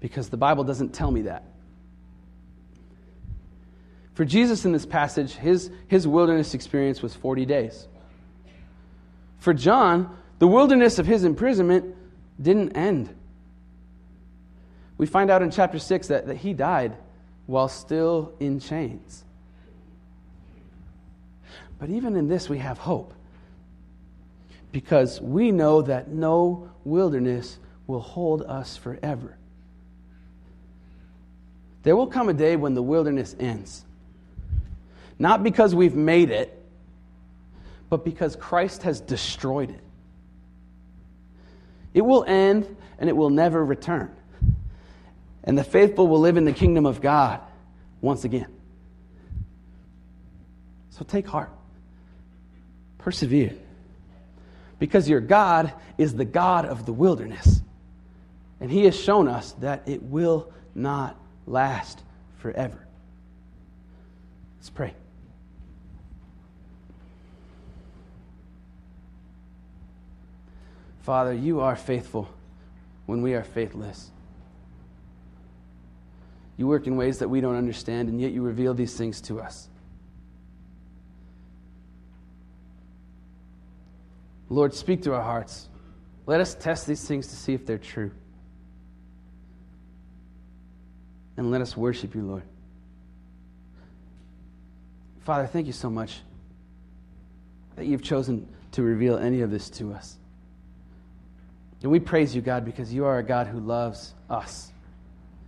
because 0.00 0.30
the 0.30 0.36
Bible 0.36 0.64
doesn't 0.64 0.94
tell 0.94 1.10
me 1.10 1.22
that. 1.22 1.44
For 4.14 4.24
Jesus 4.24 4.64
in 4.64 4.72
this 4.72 4.86
passage, 4.86 5.34
his, 5.34 5.70
his 5.88 6.06
wilderness 6.06 6.54
experience 6.54 7.00
was 7.00 7.14
40 7.14 7.46
days. 7.46 7.86
For 9.38 9.54
John, 9.54 10.16
the 10.38 10.46
wilderness 10.46 10.98
of 10.98 11.06
his 11.06 11.24
imprisonment 11.24 11.94
didn't 12.40 12.76
end. 12.76 13.14
We 14.98 15.06
find 15.06 15.30
out 15.30 15.42
in 15.42 15.50
chapter 15.50 15.78
6 15.78 16.08
that, 16.08 16.26
that 16.26 16.36
he 16.36 16.52
died 16.52 16.96
while 17.46 17.68
still 17.68 18.34
in 18.40 18.60
chains. 18.60 19.24
But 21.78 21.88
even 21.88 22.16
in 22.16 22.28
this, 22.28 22.48
we 22.48 22.58
have 22.58 22.76
hope. 22.76 23.14
Because 24.72 25.20
we 25.20 25.50
know 25.50 25.82
that 25.82 26.08
no 26.08 26.70
wilderness 26.84 27.58
will 27.86 28.00
hold 28.00 28.42
us 28.42 28.76
forever. 28.76 29.38
There 31.82 31.96
will 31.96 32.06
come 32.06 32.28
a 32.28 32.34
day 32.34 32.56
when 32.56 32.74
the 32.74 32.82
wilderness 32.82 33.34
ends. 33.38 33.84
Not 35.18 35.42
because 35.42 35.74
we've 35.74 35.94
made 35.94 36.30
it, 36.30 36.56
but 37.88 38.04
because 38.04 38.36
Christ 38.36 38.82
has 38.84 39.00
destroyed 39.00 39.70
it. 39.70 39.80
It 41.92 42.02
will 42.02 42.24
end 42.24 42.76
and 42.98 43.08
it 43.08 43.16
will 43.16 43.30
never 43.30 43.64
return. 43.64 44.14
And 45.42 45.58
the 45.58 45.64
faithful 45.64 46.06
will 46.06 46.20
live 46.20 46.36
in 46.36 46.44
the 46.44 46.52
kingdom 46.52 46.86
of 46.86 47.00
God 47.00 47.40
once 48.00 48.24
again. 48.24 48.46
So 50.90 51.04
take 51.04 51.26
heart. 51.26 51.50
Persevere. 52.98 53.54
Because 54.78 55.08
your 55.08 55.20
God 55.20 55.72
is 55.98 56.14
the 56.14 56.24
God 56.24 56.66
of 56.66 56.86
the 56.86 56.92
wilderness. 56.92 57.62
And 58.60 58.70
He 58.70 58.84
has 58.84 58.98
shown 58.98 59.28
us 59.28 59.52
that 59.60 59.88
it 59.88 60.02
will 60.02 60.52
not 60.74 61.19
last 61.50 62.02
forever. 62.38 62.86
Let's 64.58 64.70
pray. 64.70 64.94
Father, 71.02 71.34
you 71.34 71.60
are 71.60 71.76
faithful 71.76 72.28
when 73.06 73.22
we 73.22 73.34
are 73.34 73.42
faithless. 73.42 74.10
You 76.56 76.66
work 76.66 76.86
in 76.86 76.96
ways 76.96 77.18
that 77.18 77.28
we 77.28 77.40
don't 77.40 77.56
understand, 77.56 78.08
and 78.08 78.20
yet 78.20 78.32
you 78.32 78.42
reveal 78.42 78.74
these 78.74 78.94
things 78.94 79.20
to 79.22 79.40
us. 79.40 79.68
Lord, 84.50 84.74
speak 84.74 85.02
to 85.02 85.14
our 85.14 85.22
hearts. 85.22 85.68
Let 86.26 86.40
us 86.40 86.54
test 86.54 86.86
these 86.86 87.06
things 87.06 87.28
to 87.28 87.36
see 87.36 87.54
if 87.54 87.64
they're 87.64 87.78
true. 87.78 88.10
And 91.40 91.50
let 91.50 91.62
us 91.62 91.74
worship 91.74 92.14
you, 92.14 92.20
Lord. 92.20 92.42
Father, 95.20 95.46
thank 95.46 95.66
you 95.66 95.72
so 95.72 95.88
much 95.88 96.20
that 97.76 97.86
you've 97.86 98.02
chosen 98.02 98.46
to 98.72 98.82
reveal 98.82 99.16
any 99.16 99.40
of 99.40 99.50
this 99.50 99.70
to 99.70 99.94
us. 99.94 100.18
And 101.82 101.90
we 101.90 101.98
praise 101.98 102.34
you, 102.36 102.42
God, 102.42 102.66
because 102.66 102.92
you 102.92 103.06
are 103.06 103.16
a 103.16 103.22
God 103.22 103.46
who 103.46 103.58
loves 103.58 104.12
us 104.28 104.70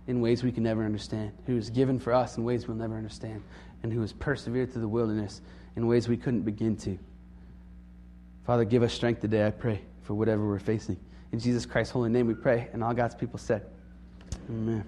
in 0.07 0.19
ways 0.19 0.41
we 0.41 0.51
can 0.51 0.63
never 0.63 0.83
understand, 0.83 1.31
who 1.45 1.53
has 1.53 1.69
given 1.69 1.99
for 1.99 2.11
us 2.11 2.37
in 2.37 2.43
ways 2.43 2.67
we'll 2.67 2.75
never 2.75 2.97
understand, 2.97 3.43
and 3.83 3.93
who 3.93 4.01
has 4.01 4.13
persevered 4.13 4.71
through 4.71 4.81
the 4.81 4.87
wilderness 4.87 5.41
in 5.75 5.85
ways 5.85 6.09
we 6.09 6.17
couldn't 6.17 6.41
begin 6.41 6.75
to. 6.75 6.97
Father, 8.47 8.65
give 8.65 8.81
us 8.81 8.93
strength 8.93 9.21
today, 9.21 9.45
I 9.45 9.51
pray, 9.51 9.79
for 10.01 10.15
whatever 10.15 10.47
we're 10.47 10.57
facing. 10.57 10.97
In 11.31 11.37
Jesus 11.37 11.67
Christ's 11.67 11.93
holy 11.93 12.09
name 12.09 12.25
we 12.25 12.33
pray, 12.33 12.67
and 12.73 12.83
all 12.83 12.95
God's 12.95 13.13
people 13.13 13.37
said, 13.37 13.67
Amen. 14.49 14.83